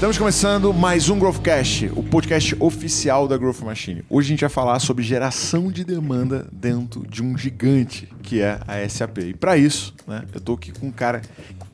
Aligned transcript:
Estamos 0.00 0.16
começando 0.16 0.72
mais 0.72 1.10
um 1.10 1.18
Growthcast, 1.18 1.92
o 1.94 2.02
podcast 2.02 2.56
oficial 2.58 3.28
da 3.28 3.36
Growth 3.36 3.60
Machine. 3.60 4.02
Hoje 4.08 4.28
a 4.28 4.30
gente 4.30 4.40
vai 4.40 4.48
falar 4.48 4.78
sobre 4.78 5.04
geração 5.04 5.70
de 5.70 5.84
demanda 5.84 6.46
dentro 6.50 7.06
de 7.06 7.22
um 7.22 7.36
gigante 7.36 8.08
que 8.22 8.40
é 8.40 8.58
a 8.66 8.88
SAP. 8.88 9.18
E 9.18 9.34
para 9.34 9.58
isso, 9.58 9.92
né, 10.06 10.22
eu 10.32 10.40
tô 10.40 10.54
aqui 10.54 10.72
com 10.72 10.86
um 10.86 10.90
cara, 10.90 11.20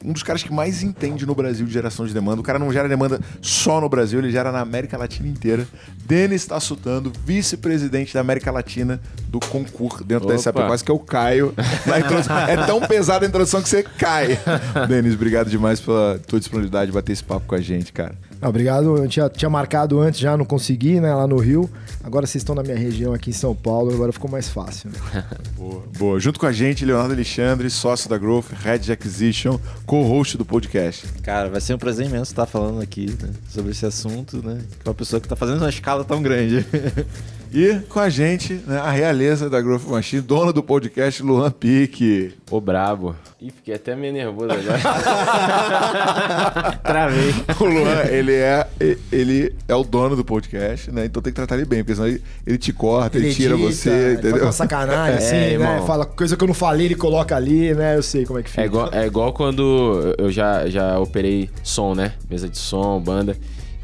um 0.05 0.13
dos 0.13 0.25
caras 0.25 0.43
que 0.43 0.53
mais 0.53 0.83
entende 0.83 1.25
no 1.25 1.37
Brasil 1.37 1.65
de 1.67 1.73
geração 1.73 2.05
de 2.05 2.13
demanda. 2.13 2.41
O 2.41 2.43
cara 2.43 2.59
não 2.59 2.73
gera 2.73 2.89
demanda 2.89 3.21
só 3.41 3.81
no 3.81 3.89
Brasil, 3.89 4.19
ele 4.19 4.33
gera 4.33 4.51
na 4.51 4.61
América 4.61 4.99
Latina 4.99 5.29
inteira. 5.29 5.65
Denis 6.05 6.45
Tassutando, 6.47 7.13
vice-presidente 7.25 8.13
da 8.13 8.21
América 8.21 8.51
Latina 8.51 9.01
do 9.29 9.39
concurso 9.39 10.03
dentro 10.03 10.25
Opa. 10.25 10.35
da 10.35 10.41
SAP. 10.41 10.57
Quase 10.57 10.83
que 10.83 10.91
eu 10.91 10.99
caio 10.99 11.55
na 11.87 12.01
introdução. 12.01 12.39
É 12.39 12.57
tão 12.67 12.81
pesada 12.81 13.25
a 13.25 13.29
introdução 13.29 13.63
que 13.63 13.69
você 13.69 13.85
cai. 13.85 14.37
Denis, 14.89 15.15
obrigado 15.15 15.49
demais 15.49 15.79
pela 15.79 16.19
tua 16.27 16.41
disponibilidade 16.41 16.91
de 16.91 16.95
bater 16.95 17.13
esse 17.13 17.23
papo 17.23 17.47
com 17.47 17.55
a 17.55 17.61
gente, 17.61 17.93
cara. 17.93 18.16
Ah, 18.47 18.49
obrigado. 18.49 18.97
Eu 18.97 19.09
tinha, 19.09 19.29
tinha 19.29 19.51
marcado 19.51 19.99
antes 19.99 20.21
já, 20.21 20.37
não 20.37 20.45
consegui, 20.45 21.01
né? 21.01 21.13
Lá 21.13 21.27
no 21.27 21.37
Rio. 21.37 21.69
Agora 22.05 22.29
vocês 22.29 22.43
estão 22.43 22.55
na 22.55 22.63
minha 22.63 22.77
região 22.77 23.13
aqui 23.13 23.31
em 23.31 23.33
São 23.33 23.57
Paulo, 23.57 23.93
agora 23.93 24.13
ficou 24.13 24.31
mais 24.31 24.49
fácil. 24.49 24.89
Né? 24.89 25.25
Boa, 25.59 25.83
boa. 25.99 26.21
Junto 26.21 26.39
com 26.39 26.47
a 26.47 26.53
gente, 26.53 26.85
Leonardo 26.85 27.13
Alexandre, 27.13 27.69
sócio 27.69 28.09
da 28.09 28.17
Growth, 28.17 28.53
Head 28.63 28.93
Acquisition, 28.93 29.59
co-host 29.85 30.39
do 30.39 30.45
podcast. 30.45 31.09
Cara, 31.23 31.49
vai 31.49 31.61
ser 31.61 31.75
um 31.75 31.79
prazer 31.79 32.07
imenso 32.07 32.31
estar 32.31 32.47
falando 32.47 32.81
aqui 32.81 33.07
né, 33.21 33.31
sobre 33.49 33.73
esse 33.73 33.85
assunto, 33.85 34.37
né? 34.47 34.61
Com 34.85 34.91
uma 34.91 34.95
pessoa 34.95 35.19
que 35.19 35.27
está 35.27 35.35
fazendo 35.35 35.59
uma 35.59 35.69
escala 35.69 36.05
tão 36.05 36.23
grande. 36.23 36.65
E 37.59 37.81
com 37.89 37.99
a 37.99 38.11
gente, 38.11 38.53
né, 38.67 38.77
a 38.79 38.91
realeza 38.91 39.49
da 39.49 39.63
Growth 39.63 39.87
Machine, 39.87 40.21
dono 40.21 40.53
do 40.53 40.63
podcast, 40.63 41.23
Luan 41.23 41.51
Pique. 41.51 42.35
Ô, 42.51 42.61
brabo. 42.61 43.17
Ih, 43.41 43.51
fiquei 43.51 43.75
até 43.77 43.97
meio 43.97 44.13
nervoso 44.13 44.51
agora. 44.53 44.79
Travei. 46.85 47.35
O 47.59 47.65
Luan, 47.65 48.03
ele 48.11 48.35
é, 48.35 48.69
ele 49.11 49.55
é 49.67 49.75
o 49.75 49.83
dono 49.83 50.15
do 50.15 50.23
podcast, 50.23 50.91
né? 50.91 51.07
Então 51.07 51.23
tem 51.23 51.33
que 51.33 51.37
tratar 51.37 51.55
ele 51.55 51.65
bem, 51.65 51.79
porque 51.83 51.95
senão 51.95 52.09
ele, 52.09 52.23
ele 52.47 52.59
te 52.59 52.75
corta, 52.75 53.17
ele, 53.17 53.33
tira 53.33 53.55
edita, 53.55 53.73
você, 53.73 53.89
ele 53.89 54.05
Faz 54.05 54.19
entendeu? 54.19 54.43
uma 54.43 54.53
sacanagem, 54.53 55.15
É, 55.17 55.17
assim, 55.17 55.35
né? 55.37 55.53
irmão. 55.53 55.87
Fala 55.87 56.05
coisa 56.05 56.37
que 56.37 56.45
eu 56.45 56.49
não 56.49 56.55
falei, 56.55 56.85
ele 56.89 56.95
coloca 56.95 57.35
ali, 57.35 57.73
né? 57.73 57.97
Eu 57.97 58.03
sei 58.03 58.27
como 58.27 58.39
é 58.39 58.43
que 58.43 58.51
fica. 58.51 58.61
É 58.61 58.67
igual, 58.67 58.91
é 58.93 59.07
igual 59.07 59.33
quando 59.33 60.15
eu 60.19 60.31
já, 60.31 60.69
já 60.69 60.99
operei 60.99 61.49
som, 61.63 61.95
né? 61.95 62.13
Mesa 62.29 62.51
de 62.51 62.59
som, 62.59 63.01
banda. 63.01 63.35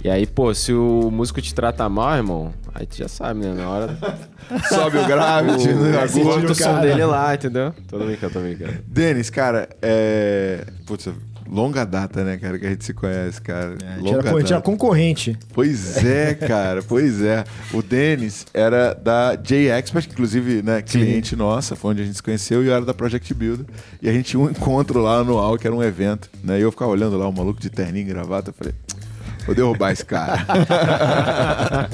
E 0.04 0.10
aí, 0.10 0.26
pô, 0.26 0.52
se 0.52 0.72
o 0.72 1.10
músico 1.12 1.40
te 1.40 1.54
trata 1.54 1.88
mal, 1.88 2.16
irmão, 2.16 2.52
aí 2.74 2.84
tu 2.84 2.96
já 2.96 3.06
sabe, 3.06 3.40
né? 3.40 3.54
Na 3.54 3.68
hora. 3.68 3.98
Sobe 4.68 4.98
o 4.98 5.06
grave, 5.06 5.50
o 5.50 5.86
é, 5.94 6.02
agudo. 6.02 6.24
Bota 6.24 6.52
o 6.52 6.54
som 6.56 6.80
dele 6.80 7.04
lá, 7.04 7.34
entendeu? 7.34 7.72
Tô 7.86 7.98
brincando, 7.98 8.32
tô 8.32 8.40
brincando. 8.40 8.72
Denis, 8.84 9.30
cara, 9.30 9.68
é. 9.80 10.66
Putz, 10.84 11.08
longa 11.48 11.84
data, 11.84 12.24
né, 12.24 12.36
cara, 12.36 12.58
que 12.58 12.66
a 12.66 12.70
gente 12.70 12.84
se 12.84 12.92
conhece, 12.92 13.40
cara. 13.40 13.76
A 13.80 13.94
gente, 13.94 14.04
longa 14.04 14.18
era, 14.18 14.30
a 14.30 14.40
gente 14.40 14.52
era 14.52 14.56
data. 14.56 14.62
concorrente. 14.62 15.38
Pois 15.52 16.04
é, 16.04 16.34
cara, 16.48 16.82
pois 16.82 17.22
é. 17.22 17.44
O 17.72 17.80
Denis 17.80 18.44
era 18.52 18.94
da 18.94 19.36
J-Expert, 19.36 20.08
inclusive, 20.10 20.62
né, 20.62 20.82
cliente 20.82 21.36
nossa, 21.36 21.76
foi 21.76 21.92
onde 21.92 22.02
a 22.02 22.04
gente 22.04 22.16
se 22.16 22.22
conheceu, 22.22 22.64
e 22.64 22.66
eu 22.66 22.74
era 22.74 22.84
da 22.84 22.92
Project 22.92 23.32
Builder. 23.34 23.66
E 24.02 24.08
a 24.08 24.12
gente 24.12 24.30
tinha 24.30 24.40
um 24.40 24.50
encontro 24.50 25.00
lá 25.00 25.18
anual, 25.18 25.56
que 25.56 25.66
era 25.66 25.76
um 25.76 25.82
evento, 25.82 26.28
né? 26.42 26.58
E 26.58 26.62
eu 26.62 26.72
ficava 26.72 26.90
olhando 26.90 27.16
lá, 27.16 27.28
o 27.28 27.32
maluco 27.32 27.60
de 27.60 27.70
terninho 27.70 28.02
e 28.02 28.08
gravata, 28.12 28.50
eu 28.50 28.54
falei, 28.54 28.74
vou 29.46 29.54
derrubar 29.54 29.92
esse 29.92 30.04
cara. 30.04 30.46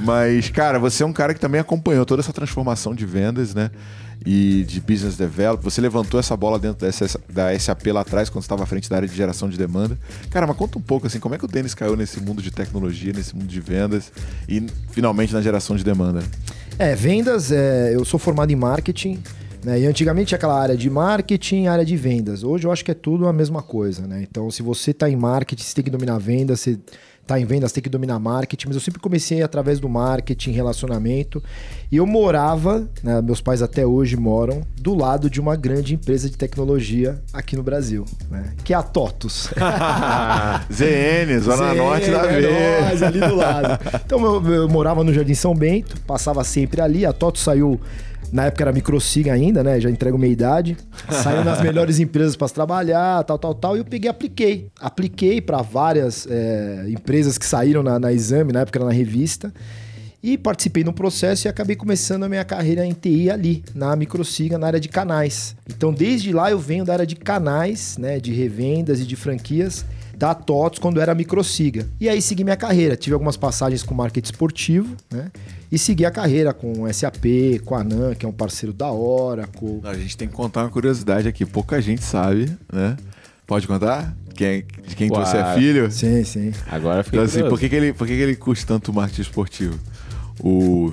Mas, 0.00 0.48
cara, 0.50 0.78
você 0.78 1.02
é 1.02 1.06
um 1.06 1.12
cara 1.12 1.34
que 1.34 1.40
também 1.40 1.60
acompanhou 1.60 2.06
toda 2.06 2.20
essa 2.20 2.32
transformação 2.32 2.94
de 2.94 3.06
vendas, 3.06 3.54
né? 3.54 3.70
E 4.24 4.64
de 4.64 4.80
business 4.80 5.16
development. 5.16 5.62
Você 5.62 5.80
levantou 5.80 6.20
essa 6.20 6.36
bola 6.36 6.58
dentro 6.58 6.86
da, 7.28 7.58
SAP 7.58 7.86
lá 7.86 8.02
atrás, 8.02 8.28
quando 8.28 8.42
estava 8.42 8.64
à 8.64 8.66
frente 8.66 8.88
da 8.88 8.96
área 8.96 9.08
de 9.08 9.14
geração 9.14 9.48
de 9.48 9.56
demanda. 9.56 9.98
Cara, 10.30 10.46
mas 10.46 10.56
conta 10.56 10.78
um 10.78 10.82
pouco 10.82 11.06
assim, 11.06 11.18
como 11.18 11.34
é 11.34 11.38
que 11.38 11.44
o 11.44 11.48
Denis 11.48 11.74
caiu 11.74 11.96
nesse 11.96 12.20
mundo 12.20 12.42
de 12.42 12.50
tecnologia, 12.50 13.12
nesse 13.14 13.34
mundo 13.34 13.48
de 13.48 13.60
vendas 13.60 14.12
e 14.48 14.66
finalmente 14.90 15.32
na 15.32 15.40
geração 15.40 15.74
de 15.74 15.82
demanda? 15.82 16.22
É, 16.78 16.94
vendas, 16.94 17.50
é, 17.50 17.94
eu 17.94 18.04
sou 18.04 18.18
formado 18.18 18.50
em 18.50 18.56
marketing, 18.56 19.22
né? 19.64 19.80
E 19.80 19.86
antigamente 19.86 20.28
tinha 20.28 20.36
aquela 20.36 20.58
área 20.60 20.76
de 20.76 20.88
marketing, 20.88 21.66
área 21.66 21.84
de 21.84 21.96
vendas. 21.96 22.42
Hoje 22.42 22.66
eu 22.66 22.72
acho 22.72 22.84
que 22.84 22.90
é 22.90 22.94
tudo 22.94 23.26
a 23.26 23.32
mesma 23.32 23.62
coisa, 23.62 24.06
né? 24.06 24.26
Então, 24.28 24.50
se 24.50 24.62
você 24.62 24.90
está 24.90 25.08
em 25.08 25.16
marketing, 25.16 25.62
você 25.62 25.74
tem 25.74 25.84
que 25.84 25.90
dominar 25.90 26.18
vendas, 26.18 26.60
se 26.60 26.78
está 27.30 27.38
em 27.38 27.44
vendas, 27.44 27.70
tem 27.70 27.82
que 27.82 27.88
dominar 27.88 28.18
marketing. 28.18 28.68
Mas 28.68 28.76
eu 28.76 28.80
sempre 28.80 29.00
comecei 29.00 29.42
através 29.42 29.78
do 29.78 29.88
marketing, 29.88 30.50
relacionamento. 30.50 31.42
E 31.90 31.96
eu 31.96 32.06
morava, 32.06 32.88
né, 33.02 33.22
meus 33.22 33.40
pais 33.40 33.62
até 33.62 33.86
hoje 33.86 34.16
moram, 34.16 34.62
do 34.80 34.94
lado 34.94 35.30
de 35.30 35.40
uma 35.40 35.54
grande 35.54 35.94
empresa 35.94 36.28
de 36.28 36.36
tecnologia 36.36 37.22
aqui 37.32 37.54
no 37.56 37.62
Brasil, 37.62 38.04
né? 38.30 38.54
Que 38.64 38.72
é 38.74 38.76
a 38.76 38.82
TOTUS. 38.82 39.50
ZN, 40.72 41.40
Zona 41.40 41.70
Sim, 41.70 41.76
Norte 41.78 42.10
da 42.10 42.26
é 42.26 42.40
V. 42.40 42.80
nóis, 42.82 43.02
ali 43.02 43.20
do 43.20 43.34
lado. 43.36 43.78
Então 44.04 44.24
eu, 44.24 44.54
eu 44.54 44.68
morava 44.68 45.04
no 45.04 45.12
Jardim 45.14 45.34
São 45.34 45.54
Bento, 45.54 46.00
passava 46.02 46.42
sempre 46.42 46.80
ali. 46.80 47.06
A 47.06 47.12
Toto 47.12 47.38
saiu, 47.38 47.80
na 48.32 48.46
época 48.46 48.64
era 48.64 48.72
microsiga 48.72 49.32
ainda, 49.32 49.62
né? 49.62 49.80
Já 49.80 49.90
entrego 49.90 50.16
meia 50.16 50.32
idade. 50.32 50.76
Saiu 51.10 51.44
nas 51.44 51.60
melhores 51.60 51.98
empresas 52.00 52.36
para 52.36 52.48
trabalhar, 52.48 53.24
tal, 53.24 53.38
tal, 53.38 53.54
tal. 53.54 53.76
E 53.76 53.80
eu 53.80 53.84
peguei 53.84 54.08
e 54.08 54.10
apliquei. 54.10 54.68
Apliquei 54.80 55.40
para 55.40 55.62
várias 55.62 56.26
é, 56.30 56.86
empresas 56.88 57.36
que 57.36 57.46
saíram 57.46 57.82
na, 57.82 57.98
na 57.98 58.12
exame, 58.12 58.52
na 58.52 58.60
época 58.60 58.78
era 58.78 58.86
na 58.86 58.92
revista. 58.92 59.52
E 60.22 60.36
participei 60.36 60.84
no 60.84 60.92
processo 60.92 61.46
e 61.46 61.48
acabei 61.48 61.74
começando 61.74 62.24
a 62.24 62.28
minha 62.28 62.44
carreira 62.44 62.84
em 62.84 62.92
TI 62.92 63.30
ali, 63.30 63.64
na 63.74 63.96
Microsiga, 63.96 64.58
na 64.58 64.66
área 64.66 64.80
de 64.80 64.88
canais. 64.88 65.56
Então, 65.66 65.92
desde 65.94 66.30
lá 66.30 66.50
eu 66.50 66.58
venho 66.58 66.84
da 66.84 66.92
área 66.92 67.06
de 67.06 67.16
canais, 67.16 67.96
né, 67.98 68.20
de 68.20 68.30
revendas 68.30 69.00
e 69.00 69.06
de 69.06 69.16
franquias 69.16 69.84
da 70.14 70.34
TOTS 70.34 70.78
quando 70.78 71.00
era 71.00 71.14
Microsiga. 71.14 71.88
E 71.98 72.06
aí 72.06 72.20
segui 72.20 72.44
minha 72.44 72.56
carreira. 72.56 72.94
Tive 72.94 73.14
algumas 73.14 73.38
passagens 73.38 73.82
com 73.82 73.94
marketing 73.94 74.26
esportivo, 74.30 74.94
né? 75.10 75.30
E 75.70 75.78
segui 75.78 76.04
a 76.04 76.10
carreira 76.10 76.52
com 76.52 76.92
SAP, 76.92 77.60
com 77.64 77.76
a 77.76 77.80
ANAN, 77.80 78.14
que 78.14 78.26
é 78.26 78.28
um 78.28 78.32
parceiro 78.32 78.72
da 78.72 78.90
Oracle. 78.90 79.80
A 79.84 79.94
gente 79.94 80.16
tem 80.16 80.26
que 80.26 80.34
contar 80.34 80.64
uma 80.64 80.70
curiosidade 80.70 81.28
aqui, 81.28 81.46
pouca 81.46 81.80
gente 81.80 82.02
sabe, 82.02 82.50
né? 82.72 82.96
Pode 83.46 83.66
contar? 83.66 84.16
Quem, 84.34 84.64
de 84.86 84.96
quem 84.96 85.08
que 85.08 85.16
você 85.16 85.36
é 85.36 85.54
filho? 85.54 85.90
Sim, 85.90 86.24
sim. 86.24 86.52
Agora 86.68 87.04
fiquei 87.04 87.20
Então, 87.20 87.24
assim, 87.24 87.48
por 87.48 87.58
que, 87.58 87.68
que, 87.68 87.76
ele, 87.76 87.92
por 87.92 88.06
que, 88.06 88.16
que 88.16 88.22
ele 88.22 88.34
curte 88.34 88.66
tanto 88.66 88.92
marketing 88.92 89.20
esportivo? 89.22 89.78
O 90.42 90.92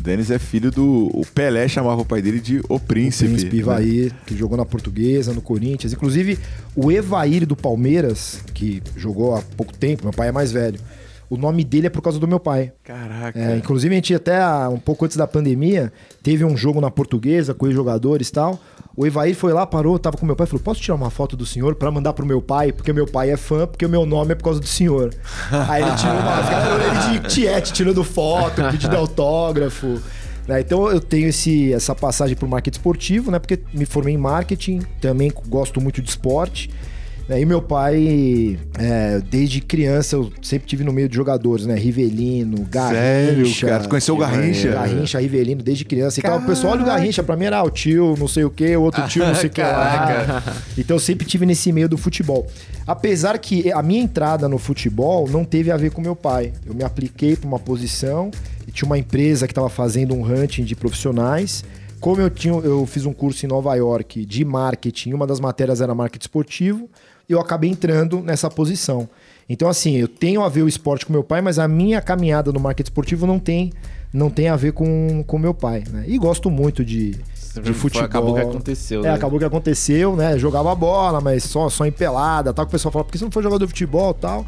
Denis 0.00 0.30
é 0.30 0.38
filho 0.38 0.70
do. 0.70 1.10
O 1.12 1.24
Pelé 1.24 1.68
chamava 1.68 2.00
o 2.00 2.04
pai 2.04 2.20
dele 2.20 2.40
de 2.40 2.60
O 2.68 2.78
Príncipe. 2.78 3.26
O 3.26 3.28
Príncipe 3.28 3.56
né? 3.56 3.60
Ivair, 3.60 4.12
que 4.26 4.36
jogou 4.36 4.56
na 4.56 4.64
Portuguesa, 4.64 5.32
no 5.32 5.40
Corinthians. 5.40 5.92
Inclusive, 5.92 6.38
o 6.74 6.90
Evair 6.90 7.46
do 7.46 7.56
Palmeiras, 7.56 8.40
que 8.52 8.82
jogou 8.96 9.36
há 9.36 9.42
pouco 9.56 9.76
tempo, 9.76 10.04
meu 10.04 10.12
pai 10.12 10.28
é 10.28 10.32
mais 10.32 10.52
velho. 10.52 10.78
O 11.30 11.36
nome 11.36 11.62
dele 11.62 11.88
é 11.88 11.90
por 11.90 12.00
causa 12.00 12.18
do 12.18 12.26
meu 12.26 12.40
pai. 12.40 12.72
Caraca. 12.82 13.38
É, 13.38 13.56
inclusive, 13.56 13.94
a 13.94 13.96
gente 13.96 14.14
até 14.14 14.40
ah, 14.40 14.68
um 14.70 14.78
pouco 14.78 15.04
antes 15.04 15.16
da 15.16 15.26
pandemia, 15.26 15.92
teve 16.22 16.44
um 16.44 16.56
jogo 16.56 16.80
na 16.80 16.90
portuguesa 16.90 17.52
com 17.52 17.66
os 17.66 17.74
jogadores 17.74 18.28
e 18.28 18.32
tal. 18.32 18.58
O 18.96 19.06
Evair 19.06 19.36
foi 19.36 19.52
lá, 19.52 19.66
parou, 19.66 19.98
tava 19.98 20.16
com 20.16 20.26
meu 20.26 20.34
pai 20.34 20.46
e 20.46 20.48
falou: 20.48 20.62
Posso 20.64 20.80
tirar 20.80 20.94
uma 20.96 21.10
foto 21.10 21.36
do 21.36 21.44
senhor 21.46 21.74
pra 21.74 21.90
mandar 21.90 22.14
pro 22.14 22.26
meu 22.26 22.40
pai? 22.40 22.72
Porque 22.72 22.92
meu 22.92 23.06
pai 23.06 23.30
é 23.30 23.36
fã, 23.36 23.66
porque 23.66 23.84
o 23.84 23.88
meu 23.88 24.04
nome 24.06 24.32
é 24.32 24.34
por 24.34 24.44
causa 24.44 24.58
do 24.58 24.66
senhor. 24.66 25.14
Aí 25.68 25.82
ele 25.82 25.94
tirou 25.96 26.16
uma. 26.16 27.12
Ele 27.12 27.18
de 27.20 27.28
tiete, 27.28 27.72
tirando 27.72 28.02
foto, 28.02 28.62
pedindo 28.70 28.96
autógrafo. 28.98 30.00
né? 30.48 30.60
Então 30.60 30.88
eu 30.88 31.00
tenho 31.00 31.28
esse, 31.28 31.72
essa 31.72 31.94
passagem 31.94 32.34
pro 32.34 32.48
marketing 32.48 32.78
esportivo, 32.78 33.30
né? 33.30 33.38
Porque 33.38 33.60
me 33.72 33.84
formei 33.84 34.14
em 34.14 34.18
marketing, 34.18 34.80
também 35.00 35.30
gosto 35.46 35.80
muito 35.80 36.00
de 36.00 36.08
esporte. 36.08 36.70
E 37.30 37.44
meu 37.44 37.60
pai, 37.60 38.58
é, 38.78 39.20
desde 39.30 39.60
criança, 39.60 40.16
eu 40.16 40.32
sempre 40.40 40.66
tive 40.66 40.82
no 40.82 40.92
meio 40.92 41.10
de 41.10 41.14
jogadores, 41.14 41.66
né? 41.66 41.74
Rivelino, 41.74 42.56
Sério, 42.56 42.70
Garrincha. 42.70 43.66
cara? 43.66 43.82
Tu 43.82 43.88
conheceu 43.90 44.14
o 44.14 44.18
Garrincha? 44.18 44.70
Garrincha, 44.70 45.20
Rivelino, 45.20 45.62
desde 45.62 45.84
criança. 45.84 46.20
Então, 46.20 46.38
o 46.38 46.46
pessoal, 46.46 46.72
olha 46.72 46.82
o 46.82 46.86
Garrincha, 46.86 47.22
pra 47.22 47.36
mim 47.36 47.44
era 47.44 47.58
ah, 47.58 47.64
o 47.64 47.70
tio, 47.70 48.14
não 48.18 48.26
sei 48.26 48.44
o 48.44 48.50
quê, 48.50 48.74
o 48.76 48.82
outro 48.82 49.06
tio, 49.08 49.26
não 49.26 49.34
sei 49.34 49.50
o 49.50 49.52
que 49.52 49.60
lá. 49.60 50.42
Então, 50.78 50.96
eu 50.96 51.00
sempre 51.00 51.26
tive 51.26 51.44
nesse 51.44 51.70
meio 51.70 51.88
do 51.88 51.98
futebol. 51.98 52.46
Apesar 52.86 53.36
que 53.38 53.70
a 53.72 53.82
minha 53.82 54.00
entrada 54.00 54.48
no 54.48 54.56
futebol 54.56 55.28
não 55.28 55.44
teve 55.44 55.70
a 55.70 55.76
ver 55.76 55.90
com 55.90 56.00
meu 56.00 56.16
pai. 56.16 56.52
Eu 56.64 56.74
me 56.74 56.82
apliquei 56.82 57.36
pra 57.36 57.46
uma 57.46 57.58
posição 57.58 58.30
e 58.66 58.70
tinha 58.70 58.86
uma 58.86 58.96
empresa 58.96 59.46
que 59.46 59.52
estava 59.52 59.68
fazendo 59.68 60.14
um 60.14 60.24
hunting 60.24 60.64
de 60.64 60.74
profissionais. 60.74 61.62
Como 62.00 62.20
eu, 62.20 62.30
tinha, 62.30 62.54
eu 62.54 62.86
fiz 62.86 63.04
um 63.04 63.12
curso 63.12 63.44
em 63.44 63.48
Nova 63.48 63.74
York 63.74 64.24
de 64.24 64.44
marketing, 64.44 65.12
uma 65.12 65.26
das 65.26 65.40
matérias 65.40 65.80
era 65.80 65.94
marketing 65.94 66.22
esportivo, 66.22 66.88
eu 67.28 67.40
acabei 67.40 67.70
entrando 67.70 68.20
nessa 68.20 68.48
posição. 68.48 69.08
Então, 69.48 69.68
assim, 69.68 69.96
eu 69.96 70.08
tenho 70.08 70.42
a 70.42 70.48
ver 70.48 70.62
o 70.62 70.68
esporte 70.68 71.06
com 71.06 71.12
meu 71.12 71.24
pai, 71.24 71.40
mas 71.40 71.58
a 71.58 71.66
minha 71.66 72.00
caminhada 72.00 72.52
no 72.52 72.60
marketing 72.60 72.88
esportivo 72.88 73.26
não 73.26 73.38
tem, 73.38 73.72
não 74.12 74.28
tem 74.30 74.48
a 74.48 74.56
ver 74.56 74.72
com 74.72 75.24
o 75.26 75.38
meu 75.38 75.54
pai. 75.54 75.84
Né? 75.90 76.04
E 76.06 76.18
gosto 76.18 76.50
muito 76.50 76.84
de, 76.84 77.12
de 77.12 77.20
Foi- 77.62 77.72
futebol. 77.74 78.04
Acabou 78.06 78.34
que 78.34 78.40
aconteceu, 78.40 79.00
É, 79.00 79.04
né? 79.04 79.10
acabou 79.14 79.38
que 79.38 79.44
aconteceu, 79.46 80.14
né? 80.16 80.38
Jogava 80.38 80.74
bola, 80.74 81.20
mas 81.20 81.44
só, 81.44 81.68
só 81.70 81.86
em 81.86 81.92
pelada, 81.92 82.52
tal. 82.52 82.66
Que 82.66 82.70
o 82.70 82.72
pessoal 82.72 82.92
fala, 82.92 83.04
por 83.04 83.12
que 83.12 83.18
você 83.18 83.24
não 83.24 83.32
foi 83.32 83.42
jogador 83.42 83.64
de 83.64 83.70
futebol 83.70 84.12
tal? 84.12 84.46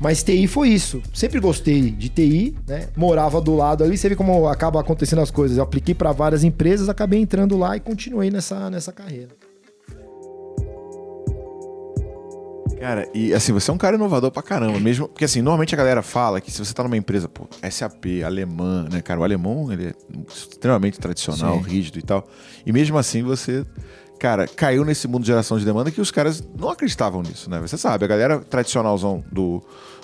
Mas 0.00 0.22
TI 0.22 0.46
foi 0.46 0.68
isso. 0.68 1.02
Sempre 1.12 1.40
gostei 1.40 1.90
de 1.90 2.08
TI, 2.08 2.54
né? 2.66 2.88
Morava 2.96 3.40
do 3.40 3.54
lado 3.56 3.82
ali, 3.84 3.98
você 3.98 4.08
vê 4.08 4.14
como 4.16 4.46
acaba 4.46 4.80
acontecendo 4.80 5.20
as 5.20 5.30
coisas. 5.30 5.58
Eu 5.58 5.64
apliquei 5.64 5.94
para 5.94 6.12
várias 6.12 6.42
empresas, 6.44 6.88
acabei 6.88 7.20
entrando 7.20 7.56
lá 7.58 7.76
e 7.76 7.80
continuei 7.80 8.30
nessa, 8.30 8.70
nessa 8.70 8.92
carreira. 8.92 9.30
Cara, 12.80 13.08
e 13.12 13.34
assim, 13.34 13.52
você 13.52 13.70
é 13.70 13.74
um 13.74 13.78
cara 13.78 13.96
inovador 13.96 14.30
pra 14.30 14.42
caramba, 14.42 14.78
mesmo. 14.78 15.08
Porque 15.08 15.24
assim, 15.24 15.42
normalmente 15.42 15.74
a 15.74 15.78
galera 15.78 16.02
fala 16.02 16.40
que 16.40 16.50
se 16.50 16.64
você 16.64 16.72
tá 16.72 16.82
numa 16.82 16.96
empresa, 16.96 17.28
pô, 17.28 17.48
SAP, 17.70 18.22
alemã, 18.24 18.88
né, 18.90 19.02
cara? 19.02 19.20
O 19.20 19.24
alemão, 19.24 19.72
ele 19.72 19.88
é 19.88 19.94
extremamente 20.28 20.98
tradicional, 20.98 21.56
Sim. 21.56 21.70
rígido 21.70 21.98
e 21.98 22.02
tal. 22.02 22.26
E 22.64 22.72
mesmo 22.72 22.96
assim 22.96 23.22
você. 23.22 23.66
Cara, 24.18 24.48
caiu 24.48 24.84
nesse 24.84 25.06
mundo 25.06 25.22
de 25.22 25.28
geração 25.28 25.58
de 25.58 25.64
demanda 25.64 25.92
que 25.92 26.00
os 26.00 26.10
caras 26.10 26.42
não 26.58 26.70
acreditavam 26.70 27.22
nisso, 27.22 27.48
né? 27.48 27.60
Você 27.60 27.78
sabe, 27.78 28.04
a 28.04 28.08
galera 28.08 28.40
tradicionalzão 28.40 29.24
do, 29.30 29.62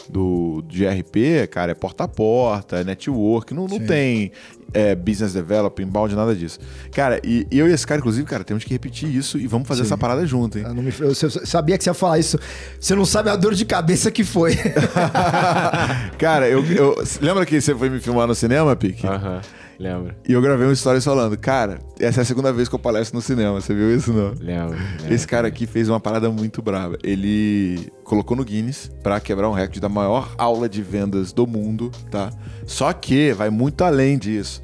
do, 0.09 0.63
de 0.69 0.87
RP, 0.87 1.47
cara, 1.51 1.73
é 1.73 1.75
porta 1.75 2.05
a 2.05 2.09
porta, 2.09 2.77
é 2.77 2.85
network, 2.85 3.53
não, 3.55 3.67
não 3.67 3.79
tem 3.81 4.33
é, 4.73 4.95
business 4.95 5.33
development, 5.33 5.87
inbound, 5.87 6.15
nada 6.15 6.35
disso. 6.35 6.59
Cara, 6.93 7.21
e 7.25 7.47
eu 7.51 7.69
e 7.69 7.73
esse 7.73 7.87
cara, 7.87 8.01
inclusive, 8.01 8.27
cara, 8.27 8.45
temos 8.45 8.65
que 8.65 8.73
repetir 8.73 9.09
isso 9.15 9.39
e 9.39 9.47
vamos 9.47 9.67
fazer 9.69 9.83
Sim. 9.83 9.87
essa 9.87 9.99
parada 9.99 10.27
junto, 10.27 10.59
hein? 10.59 10.65
Eu, 10.67 10.75
não 10.75 10.83
me- 10.83 10.93
eu- 10.99 11.09
eu 11.09 11.15
sabia 11.15 11.79
que 11.79 11.85
você 11.85 11.91
ia 11.91 11.95
falar 11.95 12.19
isso. 12.19 12.39
Você 12.81 12.95
não 12.95 13.05
sabe 13.05 13.31
a 13.31 13.37
dor 13.37 13.55
de 13.55 13.65
cabeça 13.65 14.11
que 14.11 14.25
foi. 14.25 14.55
cara, 16.19 16.49
eu, 16.49 16.65
eu- 16.67 16.95
Lembra 17.21 17.45
que 17.47 17.61
você 17.61 17.75
foi 17.75 17.89
me 17.91 18.01
filmar 18.01 18.27
no 18.27 18.35
cinema, 18.35 18.75
Pique? 18.77 19.07
Aham, 19.07 19.41
lembro. 19.79 20.15
E 20.29 20.33
eu 20.33 20.41
gravei 20.41 20.67
uma 20.67 20.73
história 20.73 21.01
falando, 21.01 21.37
cara, 21.37 21.79
essa 21.99 22.21
é 22.21 22.23
a 22.23 22.25
segunda 22.25 22.53
vez 22.53 22.69
que 22.69 22.75
eu 22.75 22.79
palestro 22.79 23.17
no 23.17 23.23
cinema. 23.23 23.61
Você 23.61 23.75
viu 23.75 23.95
isso, 23.95 24.13
não? 24.13 24.35
Lembro. 24.41 24.77
lembro. 24.77 25.15
Esse 25.15 25.27
cara 25.27 25.49
aqui 25.49 25.67
fez 25.67 25.89
uma 25.89 26.01
parada 26.01 26.31
muito 26.31 26.63
brava. 26.63 26.97
Ele 27.03 27.93
colocou 28.05 28.37
no 28.37 28.45
Guinness 28.45 28.91
pra 29.03 29.21
quebrar 29.21 29.49
um 29.49 29.53
recorde 29.53 29.81
da 29.81 29.89
maior 29.89 30.35
aula 30.39 30.69
de 30.69 30.83
vendas 30.83 31.33
do 31.33 31.47
mundo, 31.47 31.91
tá? 32.11 32.31
Só 32.67 32.93
que 32.93 33.33
vai 33.33 33.51
muito 33.51 33.83
além 33.83 34.19
disso. 34.19 34.63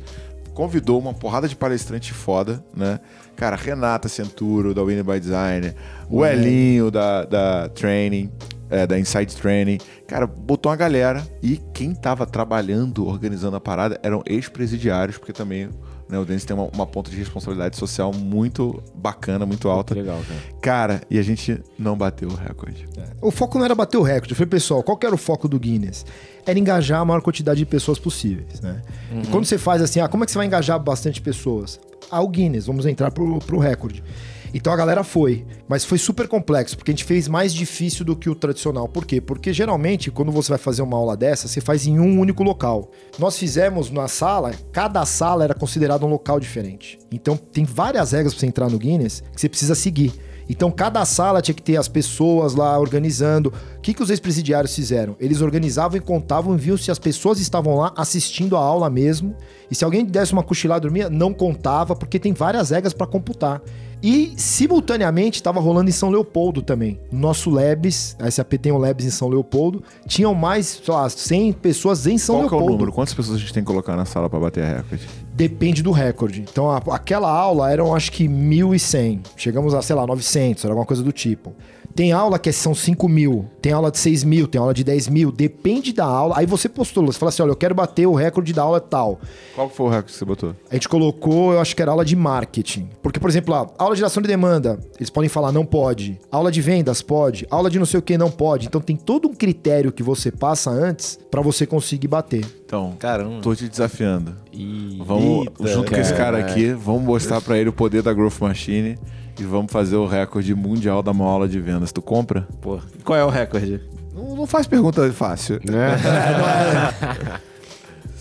Convidou 0.54 0.98
uma 0.98 1.14
porrada 1.14 1.48
de 1.48 1.56
palestrante 1.56 2.12
foda, 2.12 2.62
né? 2.76 3.00
Cara, 3.36 3.56
Renata 3.56 4.08
Centuro, 4.08 4.74
da 4.74 4.82
Winnie 4.82 5.02
by 5.02 5.18
Design, 5.18 5.74
o 6.10 6.26
Elinho, 6.26 6.90
da, 6.90 7.24
da 7.24 7.68
Training, 7.70 8.30
é, 8.70 8.86
da 8.86 8.98
Inside 8.98 9.36
Training. 9.36 9.78
Cara, 10.06 10.26
botou 10.26 10.70
uma 10.70 10.76
galera 10.76 11.26
e 11.42 11.60
quem 11.74 11.94
tava 11.94 12.24
trabalhando, 12.26 13.06
organizando 13.06 13.56
a 13.56 13.60
parada 13.60 13.98
eram 14.02 14.22
ex-presidiários, 14.26 15.18
porque 15.18 15.32
também 15.32 15.68
né, 16.10 16.18
o 16.18 16.24
Denis 16.24 16.44
tem 16.44 16.56
uma, 16.56 16.64
uma 16.74 16.86
ponta 16.86 17.08
de 17.10 17.16
responsabilidade 17.16 17.76
social 17.76 18.12
muito 18.12 18.82
bacana, 18.94 19.46
muito 19.46 19.68
alta. 19.68 19.94
Que 19.94 20.00
legal, 20.00 20.18
cara. 20.26 20.40
Cara, 20.60 21.02
e 21.08 21.18
a 21.18 21.22
gente 21.22 21.62
não 21.78 21.96
bateu 21.96 22.28
o 22.28 22.34
recorde. 22.34 22.88
O 23.22 23.30
foco 23.30 23.58
não 23.58 23.64
era 23.64 23.74
bater 23.74 23.96
o 23.96 24.02
recorde. 24.02 24.32
Eu 24.32 24.36
falei, 24.36 24.50
pessoal, 24.50 24.82
qual 24.82 24.96
que 24.96 25.06
era 25.06 25.14
o 25.14 25.18
foco 25.18 25.46
do 25.46 25.58
Guinness? 25.58 26.04
Era 26.44 26.58
engajar 26.58 27.00
a 27.00 27.04
maior 27.04 27.22
quantidade 27.22 27.60
de 27.60 27.66
pessoas 27.66 27.98
possíveis, 27.98 28.60
né? 28.60 28.82
E 29.22 29.26
quando 29.28 29.44
você 29.44 29.56
faz 29.56 29.80
assim, 29.80 30.00
ah, 30.00 30.08
como 30.08 30.24
é 30.24 30.26
que 30.26 30.32
você 30.32 30.38
vai 30.38 30.46
engajar 30.46 30.80
bastante 30.80 31.20
pessoas? 31.20 31.78
Ah, 32.10 32.20
o 32.20 32.28
Guinness, 32.28 32.66
vamos 32.66 32.86
entrar 32.86 33.12
pro, 33.12 33.38
pro 33.38 33.58
recorde. 33.58 34.02
Então 34.52 34.72
a 34.72 34.76
galera 34.76 35.04
foi, 35.04 35.46
mas 35.68 35.84
foi 35.84 35.98
super 35.98 36.26
complexo, 36.26 36.76
porque 36.76 36.90
a 36.90 36.94
gente 36.94 37.04
fez 37.04 37.28
mais 37.28 37.54
difícil 37.54 38.04
do 38.04 38.16
que 38.16 38.28
o 38.28 38.34
tradicional. 38.34 38.88
Por 38.88 39.04
quê? 39.04 39.20
Porque 39.20 39.52
geralmente, 39.52 40.10
quando 40.10 40.32
você 40.32 40.50
vai 40.50 40.58
fazer 40.58 40.82
uma 40.82 40.96
aula 40.96 41.16
dessa, 41.16 41.48
você 41.48 41.60
faz 41.60 41.86
em 41.86 41.98
um 41.98 42.18
único 42.18 42.42
local. 42.42 42.90
Nós 43.18 43.38
fizemos 43.38 43.90
na 43.90 44.08
sala, 44.08 44.52
cada 44.72 45.04
sala 45.06 45.44
era 45.44 45.54
considerada 45.54 46.04
um 46.04 46.08
local 46.08 46.40
diferente. 46.40 46.98
Então 47.12 47.36
tem 47.36 47.64
várias 47.64 48.12
regras 48.12 48.34
para 48.34 48.40
você 48.40 48.46
entrar 48.46 48.68
no 48.68 48.78
Guinness 48.78 49.22
que 49.32 49.40
você 49.40 49.48
precisa 49.48 49.74
seguir. 49.74 50.12
Então, 50.50 50.68
cada 50.68 51.04
sala 51.04 51.40
tinha 51.40 51.54
que 51.54 51.62
ter 51.62 51.76
as 51.76 51.86
pessoas 51.86 52.56
lá 52.56 52.76
organizando. 52.76 53.52
O 53.76 53.80
que, 53.80 53.94
que 53.94 54.02
os 54.02 54.10
ex-presidiários 54.10 54.74
fizeram? 54.74 55.14
Eles 55.20 55.42
organizavam 55.42 55.96
e 55.96 56.00
contavam 56.00 56.56
e 56.56 56.58
viam 56.58 56.76
se 56.76 56.90
as 56.90 56.98
pessoas 56.98 57.38
estavam 57.38 57.76
lá 57.76 57.92
assistindo 57.96 58.56
a 58.56 58.60
aula 58.60 58.90
mesmo. 58.90 59.36
E 59.70 59.76
se 59.76 59.84
alguém 59.84 60.04
desse 60.04 60.32
uma 60.32 60.42
cochilada 60.42 60.80
e 60.80 60.88
dormia, 60.88 61.08
não 61.08 61.32
contava, 61.32 61.94
porque 61.94 62.18
tem 62.18 62.32
várias 62.32 62.70
regras 62.70 62.92
para 62.92 63.06
computar. 63.06 63.62
E, 64.02 64.32
simultaneamente, 64.36 65.36
estava 65.36 65.60
rolando 65.60 65.90
em 65.90 65.92
São 65.92 66.10
Leopoldo 66.10 66.62
também. 66.62 66.98
Nosso 67.12 67.50
Labs, 67.50 68.16
a 68.18 68.30
SAP 68.30 68.54
tem 68.54 68.72
um 68.72 68.78
Labs 68.78 69.04
em 69.04 69.10
São 69.10 69.28
Leopoldo, 69.28 69.82
tinham 70.06 70.34
mais, 70.34 70.80
sei 70.84 70.94
lá, 70.94 71.08
100 71.08 71.52
pessoas 71.54 72.06
em 72.06 72.16
São 72.16 72.36
Qual 72.36 72.48
que 72.48 72.54
é 72.54 72.56
o 72.56 72.58
Leopoldo. 72.60 72.78
número? 72.78 72.92
Quantas 72.92 73.12
pessoas 73.14 73.36
a 73.36 73.40
gente 73.40 73.52
tem 73.52 73.62
que 73.62 73.66
colocar 73.66 73.96
na 73.96 74.04
sala 74.04 74.30
pra 74.30 74.38
bater 74.40 74.64
a 74.64 74.76
recorde? 74.78 75.06
Depende 75.40 75.82
do 75.82 75.90
recorde. 75.90 76.42
Então, 76.42 76.70
a- 76.70 76.82
aquela 76.90 77.30
aula 77.30 77.72
eram 77.72 77.94
acho 77.94 78.12
que 78.12 78.28
1.100. 78.28 79.20
Chegamos 79.38 79.72
a, 79.72 79.80
sei 79.80 79.96
lá, 79.96 80.06
900, 80.06 80.62
era 80.64 80.72
alguma 80.74 80.84
coisa 80.84 81.02
do 81.02 81.12
tipo. 81.12 81.54
Tem 81.94 82.12
aula 82.12 82.38
que 82.38 82.52
são 82.52 82.72
5 82.72 83.08
mil, 83.08 83.46
tem 83.60 83.72
aula 83.72 83.90
de 83.90 83.98
6 83.98 84.22
mil, 84.22 84.46
tem 84.46 84.60
aula 84.60 84.72
de 84.72 84.84
10 84.84 85.08
mil. 85.08 85.32
Depende 85.32 85.92
da 85.92 86.04
aula. 86.04 86.34
Aí 86.38 86.46
você 86.46 86.68
postula, 86.68 87.10
você 87.10 87.18
fala 87.18 87.30
assim: 87.30 87.42
olha, 87.42 87.50
eu 87.50 87.56
quero 87.56 87.74
bater 87.74 88.06
o 88.06 88.14
recorde 88.14 88.52
da 88.52 88.62
aula 88.62 88.80
tal. 88.80 89.18
Qual 89.56 89.68
foi 89.68 89.86
o 89.86 89.88
recorde 89.88 90.12
que 90.12 90.18
você 90.18 90.24
botou? 90.24 90.54
A 90.70 90.74
gente 90.74 90.88
colocou, 90.88 91.52
eu 91.52 91.58
acho 91.60 91.74
que 91.74 91.82
era 91.82 91.90
aula 91.90 92.04
de 92.04 92.14
marketing. 92.14 92.88
Porque, 93.02 93.18
por 93.18 93.28
exemplo, 93.28 93.52
lá, 93.52 93.66
aula 93.76 93.94
de 93.94 93.98
geração 93.98 94.22
de 94.22 94.28
demanda, 94.28 94.78
eles 94.98 95.10
podem 95.10 95.28
falar 95.28 95.50
não 95.50 95.64
pode. 95.66 96.16
Aula 96.30 96.52
de 96.52 96.60
vendas 96.60 97.02
pode. 97.02 97.44
Aula 97.50 97.68
de 97.68 97.78
não 97.78 97.86
sei 97.86 97.98
o 97.98 98.02
que 98.02 98.16
não 98.16 98.30
pode. 98.30 98.66
Então 98.68 98.80
tem 98.80 98.94
todo 98.94 99.26
um 99.28 99.34
critério 99.34 99.90
que 99.90 100.02
você 100.02 100.30
passa 100.30 100.70
antes 100.70 101.18
pra 101.28 101.40
você 101.42 101.66
conseguir 101.66 102.06
bater. 102.06 102.44
Então, 102.70 102.94
Caramba. 103.00 103.40
tô 103.42 103.52
te 103.52 103.68
desafiando. 103.68 104.36
Ih, 104.52 105.02
Vamos, 105.04 105.48
Eita, 105.48 105.66
junto 105.66 105.90
com 105.90 105.98
esse 106.00 106.14
cara 106.14 106.38
cara. 106.38 106.52
aqui, 106.52 106.72
vamos 106.72 107.02
mostrar 107.02 107.40
pra 107.40 107.58
ele 107.58 107.68
o 107.68 107.72
poder 107.72 108.00
da 108.00 108.14
Growth 108.14 108.38
Machine 108.40 108.96
e 109.40 109.42
vamos 109.42 109.72
fazer 109.72 109.96
o 109.96 110.06
recorde 110.06 110.54
mundial 110.54 111.02
da 111.02 111.12
maior 111.12 111.30
aula 111.30 111.48
de 111.48 111.58
vendas. 111.58 111.90
Tu 111.90 112.00
compra? 112.00 112.46
Pô, 112.60 112.78
qual 113.02 113.18
é 113.18 113.24
o 113.24 113.28
recorde? 113.28 113.80
Não, 114.14 114.36
não 114.36 114.46
faz 114.46 114.68
pergunta 114.68 115.12
fácil. 115.12 115.58
né? 115.68 115.96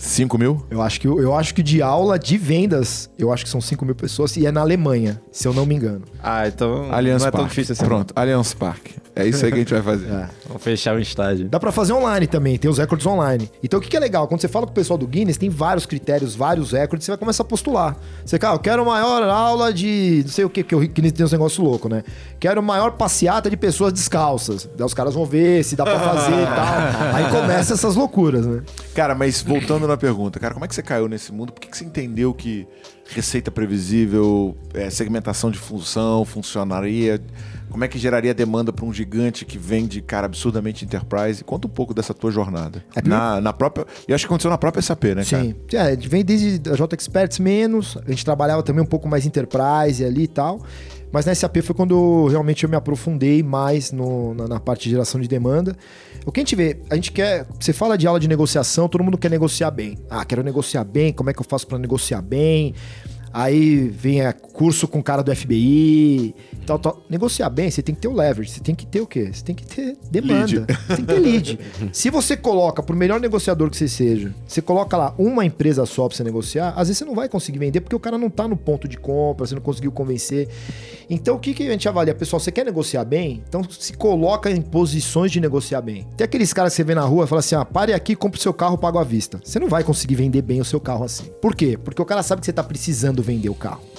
5 0.00 0.38
mil? 0.38 0.64
Eu 0.70 0.80
acho 0.80 0.98
que, 0.98 1.06
eu 1.06 1.34
acho 1.36 1.54
que 1.54 1.62
de 1.62 1.82
aula 1.82 2.18
de 2.18 2.38
vendas, 2.38 3.10
eu 3.18 3.30
acho 3.30 3.44
que 3.44 3.50
são 3.50 3.60
5 3.60 3.84
mil 3.84 3.94
pessoas 3.94 4.34
e 4.34 4.46
é 4.46 4.50
na 4.50 4.62
Alemanha, 4.62 5.20
se 5.30 5.46
eu 5.46 5.52
não 5.52 5.66
me 5.66 5.74
engano. 5.74 6.02
Ah, 6.22 6.48
então 6.48 6.90
Allianz 6.90 7.20
não 7.20 7.28
é 7.28 7.30
Park. 7.30 7.42
tão 7.42 7.48
difícil 7.48 7.74
assim. 7.74 7.84
Pronto, 7.84 8.14
Allianz 8.16 8.54
Park. 8.54 8.86
É 9.14 9.26
isso 9.26 9.44
aí 9.44 9.50
que 9.50 9.56
a 9.56 9.60
gente 9.60 9.74
vai 9.74 9.82
fazer. 9.82 10.06
É. 10.06 10.28
Vamos 10.46 10.62
fechar 10.62 10.94
o 10.96 10.98
estádio. 10.98 11.48
Dá 11.48 11.60
pra 11.60 11.70
fazer 11.70 11.92
online 11.92 12.26
também, 12.26 12.56
tem 12.56 12.70
os 12.70 12.78
recordes 12.78 13.06
online. 13.06 13.50
Então 13.62 13.78
o 13.78 13.82
que, 13.82 13.90
que 13.90 13.96
é 13.96 14.00
legal? 14.00 14.26
Quando 14.26 14.40
você 14.40 14.48
fala 14.48 14.64
com 14.64 14.72
o 14.72 14.74
pessoal 14.74 14.96
do 14.96 15.06
Guinness, 15.06 15.36
tem 15.36 15.50
vários 15.50 15.84
critérios, 15.84 16.34
vários 16.34 16.72
recordes, 16.72 17.04
você 17.04 17.10
vai 17.10 17.18
começar 17.18 17.42
a 17.42 17.46
postular. 17.46 17.96
Você, 18.24 18.38
cara, 18.38 18.54
eu 18.54 18.58
quero 18.58 18.86
maior 18.86 19.22
aula 19.24 19.70
de. 19.72 20.22
não 20.24 20.32
sei 20.32 20.44
o 20.46 20.50
que, 20.50 20.62
porque 20.64 20.74
o 20.74 20.80
Guinness 20.80 21.12
tem 21.12 21.26
uns 21.26 21.32
negócios 21.32 21.62
loucos, 21.62 21.90
né? 21.90 22.02
Quero 22.38 22.62
maior 22.62 22.92
passeata 22.92 23.50
de 23.50 23.56
pessoas 23.56 23.92
descalças. 23.92 24.66
Daí 24.76 24.86
os 24.86 24.94
caras 24.94 25.12
vão 25.12 25.26
ver 25.26 25.62
se 25.62 25.76
dá 25.76 25.84
pra 25.84 25.98
fazer 26.00 26.42
e 26.42 26.46
tal. 26.46 26.66
Aí 27.14 27.30
começa 27.30 27.74
essas 27.74 27.96
loucuras, 27.96 28.46
né? 28.46 28.62
Cara, 28.94 29.14
mas 29.14 29.42
voltando 29.42 29.86
na 29.90 29.96
pergunta, 29.96 30.38
cara, 30.38 30.54
como 30.54 30.64
é 30.64 30.68
que 30.68 30.74
você 30.74 30.82
caiu 30.82 31.08
nesse 31.08 31.32
mundo? 31.32 31.52
Por 31.52 31.60
que, 31.60 31.68
que 31.68 31.76
você 31.76 31.84
entendeu 31.84 32.32
que 32.32 32.66
receita 33.08 33.50
previsível, 33.50 34.56
é, 34.72 34.88
segmentação 34.90 35.50
de 35.50 35.58
função, 35.58 36.24
funcionaria? 36.24 37.20
Como 37.70 37.84
é 37.84 37.88
que 37.88 37.98
geraria 37.98 38.34
demanda 38.34 38.72
para 38.72 38.84
um 38.84 38.92
gigante 38.92 39.44
que 39.44 39.56
vende, 39.56 40.02
cara, 40.02 40.26
absurdamente 40.26 40.84
enterprise? 40.84 41.44
Conta 41.44 41.68
um 41.68 41.70
pouco 41.70 41.94
dessa 41.94 42.12
tua 42.12 42.30
jornada. 42.30 42.84
É, 42.96 43.06
na, 43.06 43.40
na 43.40 43.52
própria. 43.52 43.86
E 44.08 44.12
acho 44.12 44.24
que 44.24 44.26
aconteceu 44.26 44.50
na 44.50 44.58
própria 44.58 44.82
SAP, 44.82 45.04
né, 45.04 45.24
cara? 45.24 45.44
Sim. 45.44 45.54
É, 45.72 45.96
vem 45.96 46.24
desde 46.24 46.68
a 46.68 46.74
J 46.74 46.96
Experts 46.96 47.38
menos, 47.38 47.96
a 48.04 48.10
gente 48.10 48.24
trabalhava 48.24 48.62
também 48.62 48.82
um 48.82 48.86
pouco 48.86 49.08
mais 49.08 49.24
enterprise 49.24 50.04
ali 50.04 50.24
e 50.24 50.28
tal. 50.28 50.62
Mas 51.12 51.26
na 51.26 51.34
SAP 51.34 51.56
foi 51.62 51.74
quando 51.74 52.26
realmente 52.28 52.62
eu 52.64 52.70
me 52.70 52.76
aprofundei 52.76 53.42
mais 53.42 53.90
no- 53.90 54.32
na, 54.34 54.46
na 54.46 54.60
parte 54.60 54.84
de 54.84 54.90
geração 54.90 55.20
de 55.20 55.26
demanda. 55.26 55.76
O 56.24 56.30
que 56.32 56.40
a 56.40 56.42
gente 56.42 56.54
vê, 56.54 56.78
a 56.88 56.94
gente 56.94 57.10
quer. 57.12 57.46
Você 57.58 57.72
fala 57.72 57.96
de 57.98 58.06
aula 58.06 58.20
de 58.20 58.28
negociação, 58.28 58.88
todo 58.88 59.02
mundo 59.02 59.18
quer 59.18 59.30
negociar 59.30 59.70
bem. 59.70 59.98
Ah, 60.08 60.24
quero 60.24 60.42
negociar 60.42 60.84
bem, 60.84 61.12
como 61.12 61.28
é 61.30 61.32
que 61.34 61.40
eu 61.40 61.46
faço 61.48 61.66
para 61.66 61.78
negociar 61.78 62.22
bem? 62.22 62.74
Aí 63.32 63.88
vem 63.88 64.22
é, 64.22 64.32
curso 64.32 64.88
com 64.88 64.98
o 64.98 65.02
cara 65.02 65.22
do 65.22 65.34
FBI, 65.34 66.34
tal, 66.66 66.78
tal. 66.78 67.02
Negociar 67.08 67.48
bem, 67.48 67.70
você 67.70 67.82
tem 67.82 67.94
que 67.94 68.00
ter 68.00 68.08
o 68.08 68.12
leverage, 68.12 68.50
você 68.50 68.60
tem 68.60 68.74
que 68.74 68.86
ter 68.86 69.00
o 69.00 69.06
quê? 69.06 69.30
Você 69.32 69.44
tem 69.44 69.54
que 69.54 69.64
ter 69.64 69.96
demanda, 70.10 70.66
você 70.66 70.96
tem 70.96 71.04
que 71.04 71.14
ter 71.14 71.18
lead. 71.18 71.60
Se 71.92 72.10
você 72.10 72.36
coloca, 72.36 72.82
por 72.82 72.94
melhor 72.96 73.20
negociador 73.20 73.70
que 73.70 73.76
você 73.76 73.88
seja, 73.88 74.34
você 74.46 74.60
coloca 74.60 74.96
lá 74.96 75.14
uma 75.16 75.44
empresa 75.44 75.86
só 75.86 76.08
pra 76.08 76.16
você 76.16 76.24
negociar, 76.24 76.70
às 76.70 76.88
vezes 76.88 76.98
você 76.98 77.04
não 77.04 77.14
vai 77.14 77.28
conseguir 77.28 77.58
vender 77.58 77.80
porque 77.80 77.96
o 77.96 78.00
cara 78.00 78.18
não 78.18 78.28
tá 78.28 78.48
no 78.48 78.56
ponto 78.56 78.88
de 78.88 78.96
compra, 78.96 79.46
você 79.46 79.54
não 79.54 79.62
conseguiu 79.62 79.92
convencer. 79.92 80.48
Então 81.08 81.36
o 81.36 81.38
que, 81.38 81.54
que 81.54 81.66
a 81.66 81.70
gente 81.70 81.88
avalia? 81.88 82.14
Pessoal, 82.14 82.38
você 82.40 82.52
quer 82.52 82.64
negociar 82.64 83.04
bem? 83.04 83.42
Então 83.48 83.62
se 83.68 83.92
coloca 83.92 84.50
em 84.50 84.60
posições 84.60 85.30
de 85.30 85.40
negociar 85.40 85.80
bem. 85.80 86.06
Tem 86.16 86.24
aqueles 86.24 86.52
caras 86.52 86.72
que 86.72 86.76
você 86.76 86.84
vê 86.84 86.94
na 86.94 87.02
rua 87.02 87.24
e 87.24 87.28
fala 87.28 87.40
assim: 87.40 87.54
ah, 87.54 87.64
pare 87.64 87.92
aqui, 87.92 88.14
compre 88.14 88.38
o 88.38 88.42
seu 88.42 88.52
carro, 88.52 88.76
pago 88.76 88.98
à 88.98 89.04
vista. 89.04 89.40
Você 89.42 89.58
não 89.58 89.68
vai 89.68 89.84
conseguir 89.84 90.16
vender 90.16 90.42
bem 90.42 90.60
o 90.60 90.64
seu 90.64 90.80
carro 90.80 91.04
assim. 91.04 91.24
Por 91.40 91.54
quê? 91.54 91.78
Porque 91.82 92.00
o 92.00 92.04
cara 92.04 92.22
sabe 92.22 92.40
que 92.40 92.46
você 92.46 92.52
tá 92.52 92.62
precisando 92.62 93.19
vender 93.22 93.48
o 93.48 93.54
carro. 93.54 93.90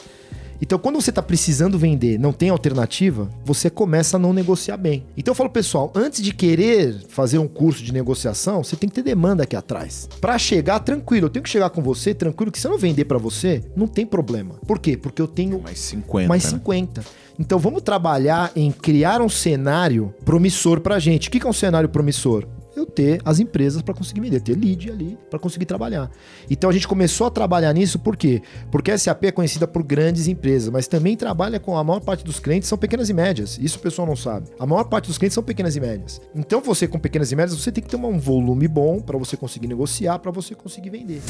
Então, 0.62 0.78
quando 0.78 1.02
você 1.02 1.10
está 1.10 1.24
precisando 1.24 1.78
vender, 1.78 2.20
não 2.20 2.32
tem 2.32 2.50
alternativa, 2.50 3.28
você 3.44 3.68
começa 3.68 4.18
a 4.18 4.20
não 4.20 4.32
negociar 4.32 4.78
bem. 4.78 5.04
Então, 5.18 5.32
eu 5.32 5.36
falo, 5.36 5.50
pessoal, 5.50 5.92
antes 5.96 6.22
de 6.22 6.32
querer 6.32 7.02
fazer 7.10 7.40
um 7.40 7.48
curso 7.48 7.84
de 7.84 7.92
negociação, 7.92 8.64
você 8.64 8.76
tem 8.76 8.88
que 8.88 8.94
ter 8.94 9.02
demanda 9.02 9.42
aqui 9.42 9.56
atrás. 9.56 10.08
Para 10.22 10.38
chegar 10.38 10.80
tranquilo, 10.80 11.26
eu 11.26 11.30
tenho 11.32 11.42
que 11.42 11.50
chegar 11.50 11.72
com 11.72 11.82
você 11.82 12.14
tranquilo, 12.14 12.52
que 12.52 12.60
se 12.60 12.68
eu 12.68 12.72
não 12.72 12.78
vender 12.78 13.06
para 13.06 13.18
você, 13.18 13.64
não 13.76 13.88
tem 13.88 14.06
problema. 14.06 14.54
Por 14.68 14.78
quê? 14.78 14.96
Porque 14.96 15.20
eu 15.20 15.28
tenho 15.28 15.60
Mais 15.60 15.80
50. 15.80 16.28
mais 16.28 16.44
né? 16.44 16.50
50. 16.52 17.04
Então 17.40 17.58
vamos 17.58 17.82
trabalhar 17.82 18.52
em 18.56 18.72
criar 18.72 19.20
um 19.20 19.30
cenário 19.30 20.14
promissor 20.24 20.80
pra 20.80 21.00
gente. 21.00 21.28
O 21.28 21.32
que 21.32 21.40
que 21.40 21.48
é 21.48 21.50
um 21.50 21.54
cenário 21.54 21.90
promissor? 21.90 22.46
Eu 22.82 22.86
ter 22.86 23.22
as 23.24 23.40
empresas 23.40 23.82
para 23.82 23.94
conseguir 23.94 24.22
vender, 24.22 24.42
ter 24.42 24.56
lead 24.56 24.92
ali 24.92 25.18
para 25.30 25.40
conseguir 25.40 25.66
trabalhar. 25.66 26.10
Então 26.50 26.70
a 26.70 26.74
gente 26.74 26.88
começou 26.88 27.28
a 27.28 27.32
trabalhar 27.32 27.74
nisso 27.74 28.00
por 28.00 28.18
quê? 28.18 28.42
Porque 28.70 28.92
a 28.92 28.98
SAP 28.98 29.26
é 29.26 29.32
conhecida 29.32 29.68
por 29.68 29.84
grandes 29.84 30.28
empresas, 30.28 30.70
mas 30.70 30.88
também 30.88 31.16
trabalha 31.16 31.60
com 31.60 31.78
a 31.78 31.84
maior 31.84 32.02
parte 32.02 32.24
dos 32.24 32.40
clientes 32.40 32.68
são 32.68 32.78
pequenas 32.78 33.10
e 33.10 33.14
médias. 33.14 33.58
Isso 33.62 33.78
o 33.78 33.82
pessoal 33.82 34.08
não 34.08 34.16
sabe. 34.16 34.50
A 34.60 34.66
maior 34.66 34.84
parte 34.86 35.08
dos 35.08 35.18
clientes 35.18 35.36
são 35.36 35.44
pequenas 35.44 35.76
e 35.76 35.80
médias. 35.80 36.22
Então 36.36 36.62
você 36.62 36.88
com 36.88 37.00
pequenas 37.00 37.32
e 37.32 37.36
médias, 37.36 37.58
você 37.58 37.72
tem 37.72 37.84
que 37.84 37.90
ter 37.90 37.98
um 37.98 38.20
volume 38.20 38.68
bom 38.68 39.00
para 39.00 39.18
você 39.18 39.38
conseguir 39.38 39.68
negociar, 39.68 40.20
para 40.20 40.32
você 40.32 40.56
conseguir 40.56 40.90
vender. 40.90 41.22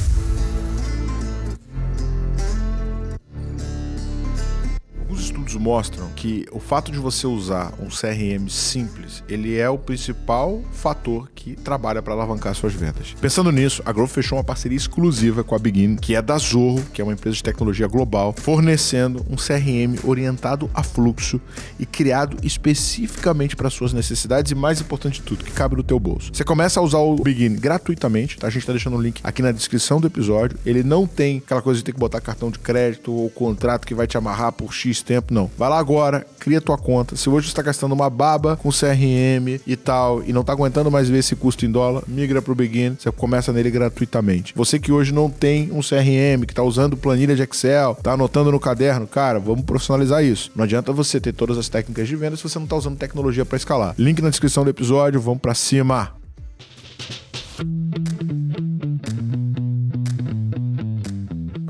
Estudos 5.52 5.56
mostram 5.56 6.10
que 6.16 6.46
o 6.52 6.60
fato 6.60 6.92
de 6.92 6.98
você 6.98 7.28
usar 7.28 7.74
um 7.80 7.88
CRM 7.88 8.48
simples, 8.50 9.24
ele 9.28 9.58
é 9.58 9.70
o 9.70 9.78
principal 9.78 10.62
fator 10.72 11.30
que 11.34 11.56
trabalha 11.56 12.02
para 12.02 12.14
alavancar 12.14 12.54
suas 12.56 12.74
vendas. 12.74 13.16
Pensando 13.20 13.52
nisso, 13.52 13.82
a 13.86 13.92
Growth 13.92 14.10
fechou 14.10 14.38
uma 14.38 14.44
parceria 14.44 14.78
exclusiva 14.78 15.44
com 15.44 15.56
a 15.56 15.60
Begin, 15.60 15.96
que 15.96 16.16
é 16.16 16.22
da 16.22 16.38
Zorro, 16.38 16.84
que 16.94 17.02
é 17.02 17.04
uma 17.04 17.14
empresa 17.14 17.36
de 17.38 17.44
tecnologia 17.44 17.88
global, 17.88 18.34
fornecendo 18.38 19.26
um 19.30 19.36
CRM 19.36 20.00
orientado 20.04 20.70
a 20.74 20.84
fluxo 20.84 21.42
e 21.80 21.86
criado 21.86 22.38
especificamente 22.44 23.56
para 23.56 23.70
suas 23.70 23.94
necessidades 23.94 24.52
e 24.52 24.56
mais 24.56 24.80
importante 24.80 25.22
de 25.22 25.24
tudo, 25.24 25.44
que 25.44 25.52
cabe 25.52 25.76
no 25.76 25.84
teu 25.84 26.00
bolso. 26.00 26.32
Você 26.34 26.44
começa 26.44 26.80
a 26.80 26.84
usar 26.84 27.00
o 27.00 27.16
Begin 27.16 27.56
gratuitamente, 27.56 28.38
tá? 28.38 28.48
A 28.48 28.50
gente 28.50 28.66
tá 28.66 28.72
deixando 28.72 28.98
o 28.98 29.02
link 29.02 29.20
aqui 29.24 29.42
na 29.42 29.52
descrição 29.52 30.00
do 30.00 30.08
episódio. 30.08 30.58
Ele 30.66 30.84
não 30.84 31.08
tem 31.08 31.38
aquela 31.38 31.62
coisa 31.62 31.80
de 31.80 31.84
ter 31.84 31.94
que 31.94 32.00
botar 32.00 32.22
cartão 32.22 32.52
de 32.52 32.60
crédito 32.60 33.12
ou 33.12 33.30
contrato 33.30 33.86
que 33.86 33.96
vai 33.96 34.08
te 34.08 34.18
amarrar 34.18 34.52
por 34.52 34.74
X 34.74 35.02
tempo, 35.02 35.34
não. 35.34 35.41
Vai 35.58 35.70
lá 35.70 35.80
agora, 35.80 36.26
cria 36.40 36.62
tua 36.62 36.78
conta. 36.78 37.16
Se 37.16 37.30
hoje 37.30 37.48
você 37.48 37.52
está 37.52 37.62
gastando 37.62 37.94
uma 37.94 38.10
baba 38.10 38.58
com 38.58 38.70
CRM 38.70 39.60
e 39.66 39.76
tal, 39.76 40.24
e 40.24 40.34
não 40.34 40.44
tá 40.44 40.54
aguentando 40.54 40.92
mais 40.92 41.10
ver 41.10 41.20
esse 41.20 41.36
custo 41.36 41.66
em 41.66 41.72
dólar, 41.72 42.04
migra 42.08 42.42
pro 42.42 42.56
Begin, 42.56 42.96
você 43.00 43.12
começa 43.12 43.54
nele 43.54 43.72
gratuitamente. 43.72 44.54
Você 44.56 44.80
que 44.80 44.92
hoje 44.92 45.14
não 45.14 45.30
tem 45.30 45.72
um 45.72 45.82
CRM, 45.82 46.46
que 46.46 46.54
tá 46.54 46.64
usando 46.64 46.98
planilha 46.98 47.36
de 47.36 47.44
Excel, 47.44 47.96
tá 47.96 48.14
anotando 48.14 48.52
no 48.52 48.60
caderno, 48.60 49.08
cara, 49.08 49.40
vamos 49.40 49.64
profissionalizar 49.66 50.24
isso. 50.24 50.52
Não 50.56 50.64
adianta 50.64 50.92
você 50.92 51.20
ter 51.20 51.34
todas 51.34 51.58
as 51.58 51.70
técnicas 51.70 52.08
de 52.08 52.16
venda 52.16 52.36
se 52.36 52.44
você 52.44 52.60
não 52.60 52.68
tá 52.68 52.76
usando 52.76 52.98
tecnologia 52.98 53.46
para 53.46 53.58
escalar. 53.58 53.96
Link 53.98 54.22
na 54.22 54.30
descrição 54.30 54.64
do 54.64 54.70
episódio, 54.70 55.20
vamos 55.20 55.42
para 55.42 55.54
cima. 55.54 56.12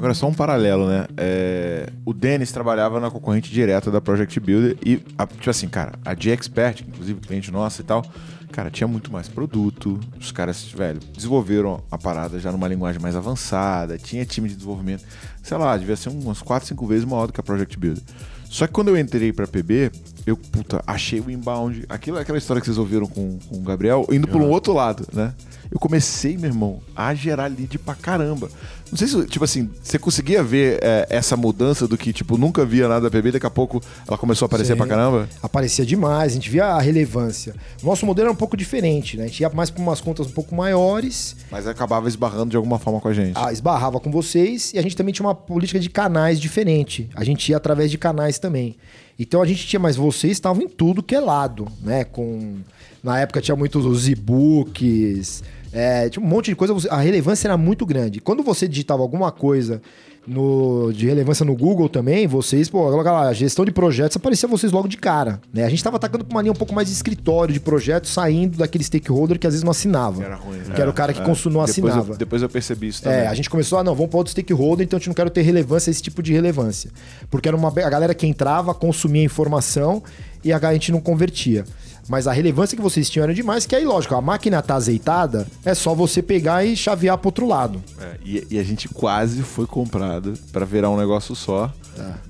Agora, 0.01 0.15
só 0.15 0.27
um 0.27 0.33
paralelo, 0.33 0.87
né? 0.87 1.05
É, 1.15 1.87
o 2.03 2.11
Denis 2.11 2.51
trabalhava 2.51 2.99
na 2.99 3.11
concorrente 3.11 3.51
direta 3.51 3.91
da 3.91 4.01
Project 4.01 4.39
Builder 4.39 4.75
e, 4.83 4.99
a- 5.15 5.27
tipo 5.27 5.47
assim, 5.47 5.67
cara, 5.67 5.91
a 6.03 6.15
G-Expert, 6.15 6.81
inclusive 6.87 7.19
cliente 7.19 7.51
nossa 7.51 7.81
e 7.81 7.83
tal, 7.83 8.03
cara, 8.51 8.71
tinha 8.71 8.87
muito 8.87 9.11
mais 9.13 9.27
produto. 9.27 9.99
Os 10.19 10.31
caras, 10.31 10.63
velho, 10.71 10.99
desenvolveram 11.15 11.83
a 11.91 11.99
parada 11.99 12.39
já 12.39 12.51
numa 12.51 12.67
linguagem 12.67 12.99
mais 12.99 13.15
avançada, 13.15 13.95
tinha 13.99 14.25
time 14.25 14.49
de 14.49 14.55
desenvolvimento, 14.55 15.03
sei 15.43 15.55
lá, 15.55 15.77
devia 15.77 15.95
ser 15.95 16.09
umas 16.09 16.41
4, 16.41 16.67
5 16.67 16.87
vezes 16.87 17.05
maior 17.05 17.27
do 17.27 17.33
que 17.33 17.39
a 17.39 17.43
Project 17.43 17.77
Builder. 17.77 18.01
Só 18.45 18.65
que 18.65 18.73
quando 18.73 18.87
eu 18.87 18.97
entrei 18.97 19.31
pra 19.31 19.45
PB, 19.45 19.91
eu, 20.25 20.37
puta, 20.37 20.83
achei 20.85 21.19
o 21.19 21.29
inbound. 21.29 21.85
Aquilo, 21.89 22.17
aquela 22.17 22.37
história 22.37 22.59
que 22.59 22.65
vocês 22.65 22.77
ouviram 22.77 23.07
com, 23.07 23.39
com 23.49 23.57
o 23.57 23.61
Gabriel, 23.61 24.05
indo 24.11 24.27
por 24.27 24.41
um 24.41 24.49
outro 24.49 24.73
lado, 24.73 25.07
né? 25.13 25.33
Eu 25.71 25.79
comecei, 25.79 26.37
meu 26.37 26.49
irmão, 26.49 26.81
a 26.95 27.13
gerar 27.13 27.47
lead 27.47 27.77
pra 27.79 27.95
caramba. 27.95 28.49
Não 28.91 28.97
sei 28.97 29.07
se, 29.07 29.25
tipo 29.25 29.45
assim, 29.45 29.69
você 29.81 29.97
conseguia 29.97 30.43
ver 30.43 30.79
é, 30.83 31.07
essa 31.09 31.37
mudança 31.37 31.87
do 31.87 31.97
que, 31.97 32.11
tipo, 32.11 32.37
nunca 32.37 32.65
via 32.65 32.89
nada 32.89 33.09
da 33.09 33.09
PB, 33.09 33.31
daqui 33.31 33.45
a 33.45 33.49
pouco 33.49 33.81
ela 34.05 34.17
começou 34.17 34.45
a 34.45 34.47
aparecer 34.47 34.73
Sim. 34.73 34.77
pra 34.77 34.85
caramba? 34.85 35.29
Aparecia 35.41 35.85
demais, 35.85 36.33
a 36.33 36.35
gente 36.35 36.49
via 36.49 36.65
a 36.65 36.81
relevância. 36.81 37.55
O 37.81 37.85
nosso 37.85 38.05
modelo 38.05 38.27
era 38.27 38.33
um 38.33 38.35
pouco 38.35 38.57
diferente, 38.57 39.15
né? 39.15 39.23
A 39.23 39.27
gente 39.27 39.39
ia 39.39 39.49
mais 39.49 39.69
para 39.69 39.81
umas 39.81 40.01
contas 40.01 40.27
um 40.27 40.31
pouco 40.31 40.53
maiores, 40.53 41.37
Mas 41.49 41.65
acabava 41.65 42.09
esbarrando 42.09 42.49
de 42.49 42.57
alguma 42.57 42.77
forma 42.77 42.99
com 42.99 43.07
a 43.07 43.13
gente. 43.13 43.31
ah, 43.35 43.51
esbarrava 43.53 43.97
com 43.97 44.11
vocês 44.11 44.73
e 44.73 44.77
a 44.77 44.81
gente 44.81 44.95
também 44.97 45.13
tinha 45.13 45.25
uma 45.25 45.35
política 45.35 45.79
de 45.79 45.89
canais 45.89 46.37
diferente. 46.37 47.09
A 47.15 47.23
gente 47.23 47.49
ia 47.49 47.55
através 47.55 47.89
de 47.89 47.97
canais 47.97 48.37
também. 48.37 48.75
Então 49.21 49.39
a 49.39 49.45
gente 49.45 49.67
tinha, 49.67 49.79
mas 49.79 49.95
vocês 49.95 50.31
estavam 50.31 50.63
em 50.63 50.67
tudo 50.67 51.03
que 51.03 51.13
é 51.13 51.19
lado, 51.19 51.67
né? 51.83 52.03
Com 52.03 52.57
na 53.03 53.19
época 53.19 53.39
tinha 53.39 53.55
muitos 53.55 53.85
os 53.85 54.09
e-books, 54.09 55.43
é, 55.71 56.09
tinha 56.09 56.25
um 56.25 56.27
monte 56.27 56.47
de 56.47 56.55
coisa. 56.55 56.73
A 56.89 56.97
relevância 56.97 57.47
era 57.47 57.55
muito 57.55 57.85
grande. 57.85 58.19
Quando 58.19 58.41
você 58.41 58.67
digitava 58.67 59.03
alguma 59.03 59.31
coisa 59.31 59.79
no, 60.27 60.91
de 60.93 61.07
relevância 61.07 61.43
no 61.43 61.55
Google 61.55 61.89
também, 61.89 62.27
vocês, 62.27 62.69
pô, 62.69 62.87
aquela 62.99 63.23
lá, 63.25 63.33
gestão 63.33 63.65
de 63.65 63.71
projetos 63.71 64.17
aparecia 64.17 64.47
vocês 64.47 64.71
logo 64.71 64.87
de 64.87 64.97
cara, 64.97 65.41
né? 65.53 65.63
A 65.65 65.69
gente 65.69 65.83
tava 65.83 65.95
atacando 65.97 66.23
pra 66.23 66.35
uma 66.35 66.41
linha 66.41 66.51
um 66.51 66.55
pouco 66.55 66.73
mais 66.75 66.87
de 66.87 66.93
escritório 66.93 67.53
de 67.53 67.59
projetos, 67.59 68.11
saindo 68.11 68.57
daquele 68.57 68.83
stakeholder 68.83 69.39
que 69.39 69.47
às 69.47 69.53
vezes 69.53 69.63
não 69.63 69.71
assinava. 69.71 70.23
Era 70.23 70.35
ruim, 70.35 70.59
Que 70.75 70.79
era 70.81 70.89
o 70.89 70.93
cara 70.93 71.11
que 71.13 71.21
consu- 71.21 71.49
não 71.49 71.65
Depois 71.65 71.77
eu, 71.77 71.87
assinava. 71.87 72.17
depois 72.17 72.41
eu 72.41 72.49
percebi 72.49 72.87
isso 72.89 73.01
também. 73.01 73.19
É, 73.19 73.27
a 73.27 73.33
gente 73.33 73.49
começou, 73.49 73.79
ah, 73.79 73.83
não, 73.83 73.95
vamos 73.95 74.09
para 74.11 74.17
outro 74.19 74.31
stakeholder, 74.31 74.85
então 74.85 74.97
a 74.97 74.99
gente 74.99 75.07
não 75.07 75.15
quer 75.15 75.29
ter 75.31 75.41
relevância, 75.41 75.89
esse 75.89 76.01
tipo 76.03 76.21
de 76.21 76.31
relevância. 76.33 76.91
Porque 77.29 77.47
era 77.47 77.57
uma, 77.57 77.69
a 77.69 77.89
galera 77.89 78.13
que 78.13 78.27
entrava, 78.27 78.73
consumia 78.73 79.23
informação 79.23 80.03
e 80.43 80.51
a, 80.51 80.73
gente 80.73 80.91
não 80.91 81.01
convertia. 81.01 81.65
Mas 82.09 82.27
a 82.27 82.31
relevância 82.31 82.75
que 82.75 82.81
vocês 82.81 83.09
tinham 83.09 83.23
era 83.23 83.33
demais, 83.33 83.65
que 83.65 83.75
aí, 83.75 83.85
lógico, 83.85 84.15
a 84.15 84.21
máquina 84.21 84.61
tá 84.61 84.75
azeitada, 84.75 85.47
é 85.63 85.73
só 85.73 85.93
você 85.93 86.21
pegar 86.21 86.65
e 86.65 86.75
chavear 86.75 87.17
pro 87.17 87.27
outro 87.27 87.47
lado. 87.47 87.81
É, 87.99 88.17
e, 88.25 88.47
e 88.51 88.59
a 88.59 88.63
gente 88.63 88.89
quase 88.89 89.41
foi 89.43 89.65
comprado 89.65 90.33
pra 90.51 90.65
virar 90.65 90.89
um 90.89 90.97
negócio 90.97 91.35
só, 91.35 91.71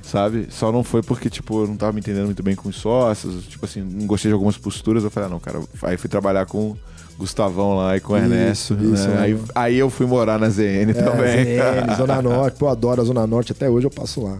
sabe? 0.03 0.48
Só 0.51 0.72
não 0.72 0.84
foi 0.84 1.01
porque, 1.01 1.30
tipo, 1.30 1.63
eu 1.63 1.68
não 1.68 1.77
tava 1.77 1.94
me 1.94 2.00
entendendo 2.00 2.25
muito 2.25 2.44
bem 2.44 2.56
com 2.56 2.70
os 2.70 2.75
sócios, 2.75 3.46
tipo 3.46 3.65
assim, 3.65 3.82
não 3.82 4.06
gostei 4.06 4.30
de 4.30 4.34
algumas 4.34 4.58
posturas. 4.58 5.03
Eu 5.03 5.10
falei, 5.10 5.27
ah, 5.27 5.32
não, 5.32 5.39
cara, 5.39 5.62
aí 5.84 5.98
fui 5.98 6.10
trabalhar 6.10 6.46
com 6.46 6.75
Gustavão 7.22 7.75
lá 7.75 7.96
e 7.96 8.00
com 8.00 8.13
o 8.13 8.18
Ernesto. 8.18 8.74
isso, 8.74 9.08
né? 9.08 9.16
é. 9.16 9.20
aí, 9.20 9.40
aí 9.54 9.78
eu 9.78 9.90
fui 9.90 10.06
morar 10.06 10.40
na 10.40 10.50
ZN 10.50 10.94
também. 10.94 11.46
ZN, 11.46 11.96
Zona 11.96 12.20
Norte, 12.22 12.58
pô, 12.58 12.66
eu 12.66 12.70
adoro 12.70 13.01
a 13.01 13.06
Zona 13.06 13.28
Norte, 13.28 13.51
até 13.51 13.70
hoje 13.70 13.86
eu 13.86 13.92
passo 13.92 14.24
lá. 14.24 14.38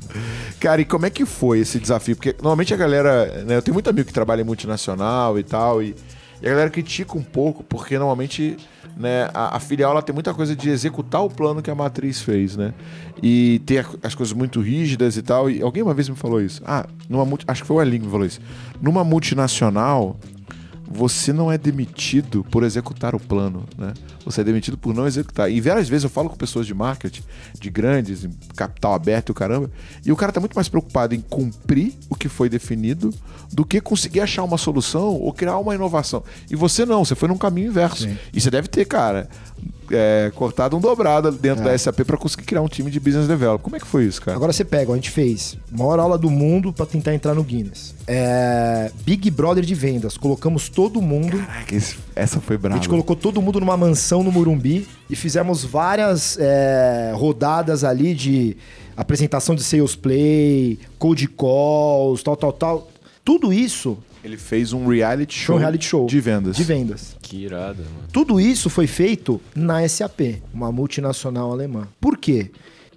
Cara, 0.60 0.82
e 0.82 0.86
como 0.86 1.06
é 1.06 1.10
que 1.10 1.26
foi 1.26 1.60
esse 1.60 1.80
desafio? 1.80 2.16
Porque 2.16 2.36
normalmente 2.38 2.74
a 2.74 2.78
galera, 2.78 3.44
né, 3.46 3.58
eu 3.58 3.62
tenho 3.62 3.74
muito 3.74 3.90
amigo 3.90 4.08
que 4.08 4.14
trabalha 4.14 4.42
em 4.42 4.46
multinacional 4.46 5.38
e 5.38 5.44
tal, 5.44 5.82
e, 5.82 5.96
e 6.42 6.48
a 6.48 6.50
galera 6.50 6.70
critica 6.70 7.18
um 7.18 7.24
pouco, 7.24 7.64
porque 7.64 7.98
normalmente 7.98 8.58
né, 8.98 9.30
a, 9.34 9.58
a 9.58 9.60
filial 9.60 9.92
ela 9.92 10.02
tem 10.02 10.14
muita 10.14 10.34
coisa 10.34 10.56
de 10.56 10.70
executar 10.70 11.24
o 11.24 11.30
plano 11.30 11.62
que 11.62 11.70
a 11.70 11.76
matriz 11.76 12.22
fez, 12.22 12.58
né? 12.58 12.74
E 13.22 13.62
ter 13.66 13.86
as 14.04 14.16
coisas 14.16 14.34
muito 14.34 14.60
rígidas 14.60 15.18
e 15.18 15.22
tal. 15.22 15.50
E 15.50 15.62
alguém 15.62 15.84
uma 15.84 15.94
vez 15.94 16.10
me 16.10 16.16
falou 16.16 16.42
isso. 16.42 16.62
Ah, 16.66 16.86
numa 17.08 17.28
acho 17.48 17.62
que 17.62 17.68
foi 17.68 17.78
o 17.78 17.82
Elinho 17.82 18.00
que 18.00 18.06
me 18.06 18.12
falou 18.12 18.26
isso. 18.26 18.42
Numa 18.82 19.04
multinacional, 19.04 20.20
você 20.92 21.32
não 21.32 21.52
é 21.52 21.58
demitido 21.58 22.44
por 22.44 22.64
executar 22.64 23.16
o 23.16 23.20
plano, 23.20 23.66
né? 23.78 23.94
Você 24.26 24.42
é 24.42 24.44
demitido 24.44 24.78
por 24.78 24.94
não 24.94 25.08
executar. 25.08 25.50
E 25.52 25.62
várias 25.62 25.88
vezes 25.88 26.04
eu 26.04 26.10
falo 26.10 26.30
com 26.30 26.36
pessoas 26.36 26.68
de 26.68 26.74
marketing, 26.74 27.24
de 27.60 27.70
grandes, 27.70 28.28
capital 28.56 28.94
aberto 28.94 29.30
e 29.30 29.32
o 29.32 29.36
caramba, 29.36 29.72
e 30.06 30.12
o 30.12 30.16
cara 30.16 30.32
tá 30.32 30.40
muito 30.40 30.54
mais 30.56 30.68
preocupado 30.68 31.16
em 31.16 31.22
cumprir 31.22 31.94
o 32.10 32.16
que 32.16 32.28
foi 32.28 32.50
definido 32.50 33.14
do 33.52 33.66
que 33.66 33.80
conseguir 33.82 34.22
achar 34.22 34.44
uma 34.44 34.58
solução 34.58 35.08
ou 35.08 35.34
criar 35.34 35.58
uma 35.58 35.74
inovação. 35.74 36.24
E 36.50 36.56
você 36.56 36.86
não, 36.86 37.06
você 37.06 37.16
foi 37.16 37.28
num 37.28 37.38
caminho 37.38 37.70
inverso. 37.70 38.04
Sim. 38.04 38.18
E 38.34 38.40
você 38.40 38.50
deve 38.50 38.68
ter, 38.68 38.86
cara, 38.86 39.30
é, 39.94 40.32
cortado 40.36 40.76
um 40.76 40.80
dobrado 40.80 41.32
dentro 41.32 41.64
da 41.64 41.78
SAP 41.78 42.02
para 42.06 42.18
conseguir 42.18 42.44
criar 42.46 42.62
um 42.62 42.68
time 42.68 42.90
de 42.92 43.00
business 43.00 43.28
development. 43.28 43.64
Como 43.64 43.76
é 43.76 43.80
que 43.80 43.88
foi 43.88 44.06
isso, 44.06 44.22
cara? 44.22 44.36
Agora 44.38 44.52
você 44.54 44.64
pega, 44.66 44.92
a 44.92 44.96
gente 44.96 45.10
fez 45.12 45.58
maior 45.72 46.00
aula 46.00 46.18
do 46.18 46.30
mundo 46.30 46.72
pra 46.74 46.86
tentar 46.86 47.14
entrar 47.14 47.34
no 47.34 47.44
Guinness. 47.44 47.94
É, 48.08 48.92
Big 49.06 49.30
Brother 49.32 49.64
de 49.64 49.76
vendas, 49.76 50.18
colocamos 50.18 50.70
todo 50.70 51.02
mundo 51.02 51.38
Caraca, 51.38 51.76
esse- 51.76 51.98
essa 52.16 52.40
foi 52.42 52.56
A 52.56 52.60
brava. 52.60 52.76
gente 52.78 52.90
colocou 52.90 53.16
todo 53.16 53.42
mundo 53.42 53.60
numa 53.60 53.78
mansão 53.78 54.24
no 54.24 54.32
Morumbi 54.32 54.88
e 55.10 55.16
fizemos 55.16 55.64
várias 55.64 56.38
é, 56.40 57.14
rodadas 57.16 57.84
ali 57.84 58.14
de 58.14 58.58
apresentação 58.96 59.56
de 59.56 59.64
sales 59.64 59.96
play, 59.96 60.78
code 61.00 61.28
calls, 61.28 62.22
tal, 62.24 62.36
tal, 62.36 62.54
tal. 62.54 62.88
Tudo 63.24 63.52
isso 63.54 63.98
Ele 64.24 64.38
fez 64.38 64.72
um 64.72 64.88
reality 64.88 65.34
show, 65.34 65.56
um 65.56 65.60
reality 65.60 65.86
show 65.86 66.06
de 66.06 66.20
vendas. 66.20 66.56
De 66.56 66.64
vendas. 66.64 67.18
Que 67.22 67.44
irado, 67.44 67.84
mano. 67.84 68.08
Tudo 68.12 68.40
isso 68.40 68.70
foi 68.70 68.86
feito 68.88 69.42
na 69.56 69.88
SAP, 69.88 70.42
uma 70.54 70.72
multinacional 70.72 71.52
alemã. 71.52 71.88
Por 72.00 72.18
quê? 72.18 72.52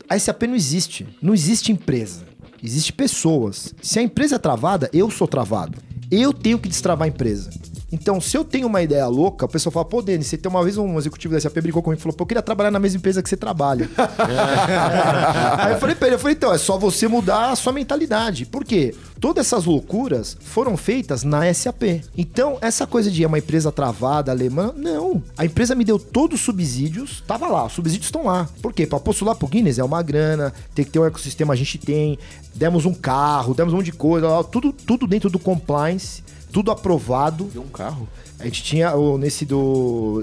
A 0.09 0.19
SAP 0.19 0.43
não 0.43 0.54
existe. 0.54 1.07
Não 1.23 1.33
existe 1.33 1.73
empresa. 1.73 2.25
Existe 2.62 2.93
pessoas. 2.93 3.75
Se 3.83 3.99
a 3.99 4.02
empresa 4.02 4.37
é 4.37 4.38
travada, 4.38 4.90
eu 4.93 5.11
sou 5.11 5.26
travado. 5.26 5.78
Eu 6.11 6.33
tenho 6.33 6.59
que 6.59 6.69
destravar 6.69 7.07
a 7.07 7.09
empresa. 7.09 7.50
Então, 7.95 8.21
se 8.21 8.37
eu 8.37 8.45
tenho 8.45 8.67
uma 8.67 8.83
ideia 8.83 9.07
louca, 9.07 9.47
o 9.47 9.49
pessoal 9.49 9.73
fala, 9.73 9.85
pô, 9.85 10.03
Denis, 10.03 10.27
você 10.27 10.37
tem 10.37 10.51
uma 10.51 10.65
vez 10.65 10.77
um 10.77 10.99
executivo 10.99 11.33
da 11.33 11.41
SAP 11.41 11.61
brigou 11.61 11.81
comigo 11.81 12.01
e 12.01 12.03
falou, 12.03 12.17
pô, 12.17 12.25
eu 12.25 12.27
queria 12.27 12.43
trabalhar 12.43 12.73
na 12.73 12.81
mesma 12.81 12.99
empresa 12.99 13.23
que 13.23 13.29
você 13.29 13.37
trabalha. 13.37 13.89
Aí 15.59 15.75
eu 15.75 15.79
falei 15.79 15.95
pra 15.95 16.09
ele, 16.09 16.17
eu 16.17 16.19
falei, 16.19 16.35
então, 16.35 16.53
é 16.53 16.59
só 16.59 16.77
você 16.77 17.07
mudar 17.07 17.53
a 17.53 17.57
sua 17.57 17.73
mentalidade. 17.73 18.47
Por 18.47 18.65
quê? 18.65 18.93
Todas 19.21 19.47
essas 19.47 19.65
loucuras 19.65 20.37
foram 20.41 20.77
feitas 20.77 21.23
na 21.23 21.55
SAP. 21.55 22.03
Então, 22.19 22.59
essa 22.61 22.85
coisa 22.85 23.09
de 23.09 23.23
é 23.23 23.29
uma 23.29 23.39
empresa 23.39 23.71
travada, 23.71 24.33
alemã, 24.33 24.75
não. 24.77 25.23
A 25.39 25.45
empresa 25.45 25.77
me 25.77 25.85
deu 25.85 25.97
todos 25.97 26.41
os 26.41 26.45
subsídios, 26.45 27.23
tava 27.25 27.47
lá, 27.47 27.65
os 27.67 27.75
subsídios 27.75 28.09
estão 28.09 28.25
lá. 28.25 28.49
Por 28.61 28.73
quê? 28.73 28.89
Pra 28.89 28.99
postular 28.99 29.37
pro 29.37 29.47
Guinness 29.47 29.79
é 29.79 29.85
uma 29.85 30.03
grana, 30.03 30.53
tem 30.75 30.85
que 30.85 30.91
ter 30.91 30.99
um 30.99 31.07
ecossistema, 31.07 31.55
a 31.55 31.57
gente 31.57 31.79
tem. 31.79 32.19
Demos 32.57 32.87
um 32.87 32.93
carro, 32.93 33.55
demos 33.55 33.73
um 33.73 33.77
monte 33.77 33.87
de 33.87 33.93
coisa, 33.93 34.43
tudo, 34.43 34.73
tudo 34.73 35.07
dentro 35.07 35.31
do 35.31 35.39
compliance 35.39 36.25
tudo 36.54 36.70
aprovado. 36.70 37.50
Deu 37.52 37.62
um 37.62 37.68
carro? 37.68 38.08
A 38.38 38.44
gente 38.44 38.62
tinha 38.62 38.92
nesse 39.18 39.44
do. 39.44 40.23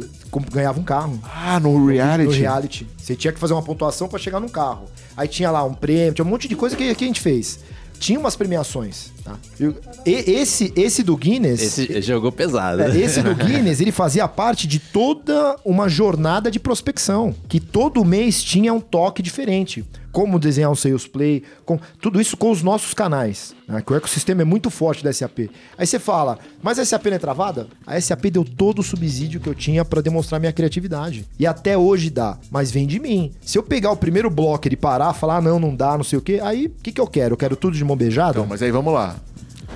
ganhava 0.50 0.80
um 0.80 0.84
carro. 0.84 1.20
Ah, 1.24 1.60
no 1.60 1.86
reality. 1.86 2.24
No 2.24 2.32
reality. 2.32 2.88
Você 2.98 3.18
tinha 3.18 3.34
que 3.34 3.40
fazer 3.40 3.54
uma 3.54 3.62
pontuação 3.62 4.08
pra 4.08 4.18
chegar 4.18 4.40
num 4.40 4.48
carro. 4.48 4.86
Aí 5.18 5.28
tinha 5.28 5.52
lá 5.52 5.62
um 5.66 5.74
prêmio, 5.74 6.14
tinha 6.14 6.24
um 6.24 6.30
monte 6.30 6.48
de 6.48 6.56
coisa 6.56 6.74
que, 6.78 6.96
que 6.96 7.04
a 7.04 7.08
gente 7.08 7.20
fez. 7.20 7.60
Tinha 8.00 8.18
umas 8.18 8.38
premiações, 8.38 9.12
tá? 9.24 9.38
E, 9.60 10.10
e- 10.10 10.32
esse, 10.32 10.74
esse 10.76 11.04
do 11.04 11.16
Guinness. 11.16 11.62
Esse 11.62 12.02
jogou 12.02 12.32
pesado. 12.32 12.82
É, 12.82 12.98
esse 12.98 13.22
do 13.22 13.34
Guinness, 13.36 13.80
ele 13.80 13.92
fazia 13.92 14.28
parte 14.28 14.68
de 14.68 14.80
toda 14.80 15.56
uma 15.64 15.88
jornada 15.88 16.50
de 16.50 16.60
prospecção, 16.60 17.34
que 17.48 17.60
todo 17.60 18.04
mês 18.06 18.44
tinha 18.44 18.74
um 18.74 18.80
toque 18.80 19.22
diferente. 19.22 19.86
Como 20.12 20.38
desenhar 20.38 20.70
um 20.70 20.76
sales 20.76 21.08
play, 21.08 21.42
com, 21.66 21.80
tudo 22.02 22.20
isso 22.20 22.36
com 22.36 22.52
os 22.52 22.62
nossos 22.62 22.94
canais. 22.94 23.56
Né? 23.66 23.82
Que 23.82 23.94
o 23.94 23.96
ecossistema 23.96 24.42
é 24.42 24.46
muito 24.46 24.70
forte 24.70 25.02
da 25.02 25.14
SAP. 25.14 25.50
Aí 25.78 25.88
você 25.88 25.98
fala, 26.00 26.38
mas 26.62 26.78
a 26.78 26.84
SAP 26.84 27.06
não 27.06 27.14
é 27.14 27.18
travada? 27.18 27.68
A 27.88 28.00
SAP 28.00 28.26
deu 28.26 28.44
todo 28.44 28.80
o 28.80 28.84
subsídio 28.84 29.40
que 29.40 29.48
eu 29.48 29.56
tinha 29.56 29.86
para 29.86 30.02
demonstrar 30.02 30.38
minha 30.38 30.52
criatividade. 30.52 31.26
E 31.40 31.48
até 31.48 31.78
hoje 31.78 32.10
dá, 32.10 32.38
mas 32.52 32.70
vem 32.70 32.86
de 32.86 33.00
mim. 33.00 33.32
Se 33.42 33.58
eu 33.58 33.64
pegar 33.64 33.92
o 33.92 33.96
primeiro 33.96 34.30
bloco 34.30 34.68
e 34.68 34.76
parar, 34.76 35.14
falar, 35.14 35.38
ah, 35.38 35.42
não, 35.42 35.58
não 35.58 35.74
dá, 35.74 35.96
não 35.96 36.04
sei 36.04 36.20
o 36.20 36.22
quê, 36.22 36.42
aí 36.44 36.66
o 36.66 36.72
que, 36.84 36.92
que 36.92 37.00
eu 37.00 37.08
quero? 37.08 37.34
Eu 37.34 37.38
quero 37.38 37.56
tudo 37.56 37.78
de 37.78 37.86
mão 37.86 37.96
beijada? 37.96 38.32
Então, 38.32 38.46
mas 38.46 38.62
aí 38.62 38.70
vamos 38.70 38.94
lá. 38.94 39.11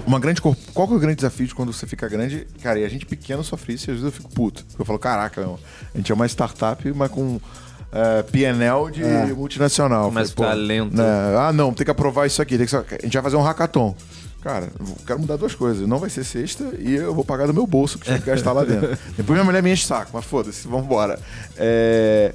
Uma 0.06 0.20
grande 0.20 0.42
cor... 0.42 0.56
Qual 0.74 0.88
que 0.88 0.94
é 0.94 0.98
o 0.98 1.00
grande 1.00 1.16
desafio 1.18 1.48
de 1.48 1.56
quando 1.56 1.74
você 1.74 1.88
fica 1.88 2.08
grande? 2.08 2.46
Cara, 2.62 2.80
e 2.80 2.86
a 2.86 2.90
gente 2.90 3.06
pequeno 3.06 3.44
sofre 3.44 3.74
isso 3.74 3.90
e 3.90 3.92
às 3.92 3.98
vezes 4.00 4.06
eu 4.06 4.12
fico 4.12 4.30
puto. 4.30 4.64
Porque 4.66 4.82
eu 4.82 4.86
falo, 4.86 5.00
caraca, 5.00 5.42
meu, 5.42 5.60
a 5.94 5.98
gente 5.98 6.12
é 6.12 6.16
uma 6.16 6.26
startup, 6.28 6.92
mas 6.94 7.10
com 7.12 7.40
é, 7.92 8.22
PNL 8.24 8.92
de 8.92 9.04
multinacional. 9.34 10.12
Mas 10.12 10.32
Falei, 10.32 10.52
talento. 10.52 10.96
né, 10.96 11.04
Ah, 11.40 11.52
não, 11.54 11.74
tem 11.74 11.84
que 11.86 11.92
aprovar 11.92 12.26
isso 12.28 12.42
aqui. 12.42 12.58
tem 12.58 12.68
que- 12.68 12.76
A 12.76 12.82
gente 13.04 13.14
vai 13.14 13.24
fazer 13.24 13.36
um 13.38 13.42
hackathon. 13.42 13.96
Cara, 14.42 14.70
eu 14.80 14.86
quero 15.08 15.20
mudar 15.20 15.38
duas 15.38 15.56
coisas. 15.56 15.88
Não 15.88 15.98
vai 15.98 16.10
ser 16.10 16.24
sexta 16.24 16.72
e 16.78 16.94
eu 16.94 17.16
vou 17.16 17.26
pagar 17.26 17.48
do 17.48 17.54
meu 17.54 17.66
bolso 17.66 17.98
que 17.98 18.06
tinha 18.06 18.20
que 18.20 18.26
gastar 18.28 18.52
lá 18.52 18.64
dentro. 18.66 18.96
Depois 19.18 19.36
minha 19.38 19.44
mulher 19.44 19.64
me 19.64 19.72
enche 19.74 19.86
o 19.86 19.88
saco, 19.88 20.12
mas 20.14 20.24
foda-se, 20.24 20.68
vambora. 20.68 21.20
É... 21.58 22.32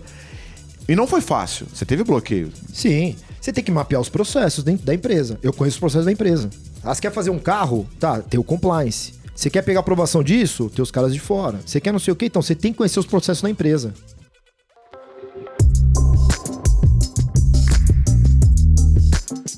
E 0.89 0.97
não 0.97 1.07
foi 1.07 1.21
fácil. 1.21 1.69
Você 1.73 1.85
teve 1.85 2.03
bloqueio. 2.03 2.51
Sim. 2.73 3.15
Você 3.41 3.53
tem 3.53 3.65
que 3.65 3.71
mapear 3.71 4.01
os 4.01 4.09
processos 4.09 4.63
da 4.63 4.95
empresa. 4.95 5.39
Eu 5.43 5.53
conheço 5.53 5.77
os 5.77 5.81
processos 5.81 6.05
da 6.05 6.13
empresa. 6.13 6.51
Ah, 6.85 6.95
você 6.95 7.01
quer 7.01 7.13
fazer 7.13 7.31
um 7.31 7.39
carro? 7.39 7.89
Tá, 7.99 8.21
tem 8.21 8.39
o 8.39 8.45
compliance. 8.45 9.15
Você 9.35 9.49
quer 9.49 9.63
pegar 9.63 9.81
aprovação 9.81 10.23
disso? 10.23 10.69
Tem 10.69 10.83
os 10.83 10.91
caras 10.91 11.15
de 11.15 11.19
fora. 11.19 11.59
Você 11.65 11.81
quer 11.81 11.93
não 11.93 11.99
sei 11.99 12.13
o 12.13 12.17
quê? 12.17 12.27
Então 12.27 12.43
você 12.43 12.55
tem 12.55 12.73
que 12.73 12.79
conhecer 12.79 13.01
os 13.01 13.07
processos 13.07 13.43
da 13.43 13.49
empresa. 13.49 13.95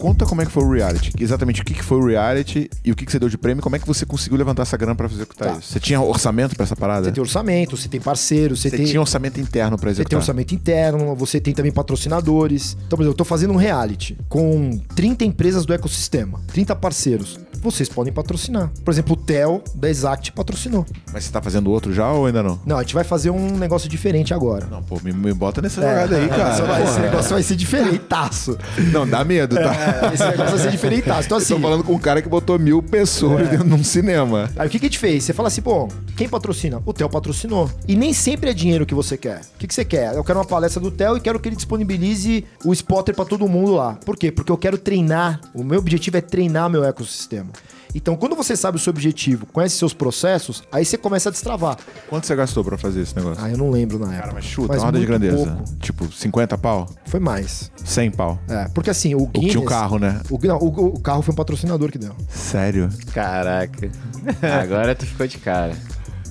Conta 0.03 0.27
como 0.27 0.43
é 0.43 0.45
que 0.45 0.51
foi 0.51 0.65
o 0.65 0.71
reality. 0.73 1.13
Exatamente 1.21 1.63
o 1.63 1.65
que 1.65 1.75
que 1.75 1.83
foi 1.83 1.97
o 1.99 2.07
reality 2.07 2.69
e 2.85 2.91
o 2.91 2.97
que 2.97 3.07
que 3.07 3.13
você 3.13 3.21
deu 3.21 3.29
de 3.29 3.39
prêmio. 3.39 3.63
Como 3.63 3.77
é 3.77 3.79
que 3.79 3.87
você 3.87 4.05
conseguiu 4.05 4.37
levantar 4.37 4.63
essa 4.63 4.77
grana 4.77 4.97
pra 4.97 5.07
executar 5.07 5.53
Tá. 5.53 5.59
isso? 5.61 5.73
Você 5.73 5.79
tinha 5.79 6.01
orçamento 6.01 6.57
pra 6.57 6.65
essa 6.65 6.75
parada? 6.75 7.05
Você 7.05 7.13
tem 7.13 7.23
orçamento, 7.23 7.77
você 7.77 7.89
tem 7.89 8.01
parceiros, 8.01 8.61
você, 8.61 8.69
Você 8.71 8.77
tem. 8.79 8.87
tinha 8.87 9.01
orçamento 9.01 9.41
interno 9.41 9.79
pra 9.79 9.91
Você 9.91 9.95
tem 9.95 10.01
executar? 10.03 10.19
orçamento 10.19 10.55
interno, 10.57 11.15
você 11.15 11.41
tem 11.41 11.55
também 11.55 11.71
patrocinadores. 11.71 12.77
Então, 12.85 12.97
por 12.97 13.03
exemplo, 13.05 13.13
eu 13.13 13.17
tô 13.17 13.25
fazendo 13.25 13.53
um 13.53 13.57
reality 13.57 14.19
com 14.29 14.77
30 14.97 15.25
empresas 15.25 15.65
do 15.65 15.73
ecossistema, 15.73 16.41
30 16.49 16.75
parceiros. 16.75 17.39
Vocês 17.63 17.89
podem 17.89 18.13
patrocinar. 18.13 18.73
Por 18.85 18.91
exemplo, 18.91 19.13
o 19.13 19.17
Theo 19.17 19.63
da 19.73 19.89
Exact 19.89 20.33
patrocinou. 20.33 20.85
Mas 21.13 21.23
você 21.25 21.31
tá 21.31 21.41
fazendo 21.41 21.71
outro 21.71 21.93
já 21.95 22.11
ou 22.11 22.27
ainda 22.27 22.43
não? 22.43 22.59
Não, 22.67 22.77
a 22.77 22.83
gente 22.83 22.93
vai 22.93 23.05
fazer 23.05 23.31
um 23.31 23.57
negócio 23.57 23.89
diferente 23.89 24.35
agora. 24.35 24.67
Não, 24.69 24.83
pô, 24.83 24.99
me, 25.01 25.13
me 25.13 25.33
bota 25.33 25.63
nessa 25.63 25.81
jogada 25.81 26.17
aí, 26.17 26.27
cara. 26.29 26.51
Esse, 26.55 26.63
vai, 26.63 26.83
esse 26.83 26.99
negócio 26.99 27.31
vai 27.35 27.43
ser 27.45 27.55
diferentaço. 27.55 28.59
Não, 28.93 29.07
dá 29.07 29.23
medo, 29.25 29.55
tá? 29.55 29.92
É, 29.93 30.15
esse 30.15 30.25
negócio 30.25 30.57
vai 30.57 30.59
ser 30.59 30.71
diferentaço. 30.71 31.27
Então, 31.27 31.39
Eu 31.39 31.43
assim, 31.43 31.55
tô 31.55 31.61
falando 31.61 31.85
com 31.85 31.93
um 31.93 31.99
cara 31.99 32.23
que 32.23 32.29
botou 32.29 32.59
mil 32.59 32.83
pessoas 32.83 33.49
dentro 33.49 33.67
de 33.69 33.75
um 33.75 33.85
cinema. 33.85 34.51
Aí 34.57 34.67
o 34.67 34.71
que, 34.71 34.79
que 34.79 34.87
a 34.87 34.89
gente 34.89 34.99
fez? 34.99 35.25
Você 35.25 35.33
fala 35.33 35.49
assim, 35.49 35.63
pô, 35.63 35.89
quem 36.17 36.29
patrocina? 36.29 36.83
O 36.85 36.93
Theo 36.93 37.09
patrocinou. 37.09 37.71
E 37.87 37.97
nem 37.97 38.13
sempre 38.13 38.51
é 38.51 38.55
dinheiro 38.55 38.87
que 38.87 38.95
você 38.95 39.17
quer. 39.17 39.41
O 39.55 39.59
que, 39.59 39.67
que 39.67 39.75
você 39.75 39.85
quer? 39.85 40.15
Eu 40.15 40.25
quero 40.25 40.39
uma 40.39 40.45
palestra 40.45 40.81
do 40.81 40.91
Theo 40.91 41.17
e 41.17 41.21
quero 41.21 41.39
que 41.39 41.49
ele 41.49 41.57
disponibilize 41.57 42.45
o 42.65 42.73
spotter 42.73 43.15
pra 43.15 43.25
todo 43.25 43.47
mundo 43.49 43.73
lá. 43.73 43.95
Por 44.05 44.17
quê? 44.17 44.31
Porque 44.31 44.51
eu 44.51 44.59
quero 44.59 44.79
treinar. 44.79 45.41
O 45.55 45.63
meu 45.63 45.79
objetivo 45.79 46.17
é 46.17 46.21
treinar 46.21 46.69
meu 46.71 46.85
ecossistema. 46.85 47.51
Então, 47.95 48.17
quando 48.17 48.35
você 48.35 48.57
sabe 48.57 48.77
o 48.77 48.81
seu 48.81 48.91
objetivo, 48.91 49.47
conhece 49.47 49.77
seus 49.77 49.93
processos, 49.93 50.63
aí 50.73 50.85
você 50.85 50.97
começa 50.97 51.29
a 51.29 51.33
destravar. 51.33 51.77
Quanto 52.09 52.27
você 52.27 52.35
gastou 52.35 52.65
pra 52.65 52.79
fazer 52.79 53.03
esse 53.03 53.15
negócio? 53.17 53.43
Ah, 53.45 53.51
eu 53.51 53.59
não 53.59 53.71
lembro 53.71 53.99
na 53.99 54.07
época. 54.07 54.21
Cara, 54.23 54.33
mas 54.35 54.45
chuta, 54.45 54.75
uma 54.75 54.85
roda 54.85 54.99
de 54.99 55.07
grandeza. 55.07 55.37
pouco. 55.37 55.77
Tipo, 55.81 56.13
50 56.13 56.59
pau? 56.59 56.89
Foi 57.07 57.21
mais. 57.21 57.71
100 57.85 58.11
pau? 58.13 58.39
É, 58.49 58.69
porque 58.69 58.91
assim, 58.91 59.15
o 59.15 59.23
O 59.23 59.27
Guinness... 59.27 59.53
tinha 59.53 59.63
um 59.63 59.67
carro, 59.67 59.99
né? 59.99 60.21
O, 60.31 60.39
não, 60.43 60.59
o, 60.59 60.87
o 60.95 61.01
carro 61.01 61.23
foi 61.23 61.33
um 61.33 61.37
patrocinador 61.37 61.91
que 61.91 61.99
deu. 61.99 62.15
Sério? 62.29 62.89
Caraca. 63.13 63.91
Agora 64.63 64.95
tu 64.95 65.07
ficou 65.07 65.27
de 65.27 65.39
cara. 65.39 65.77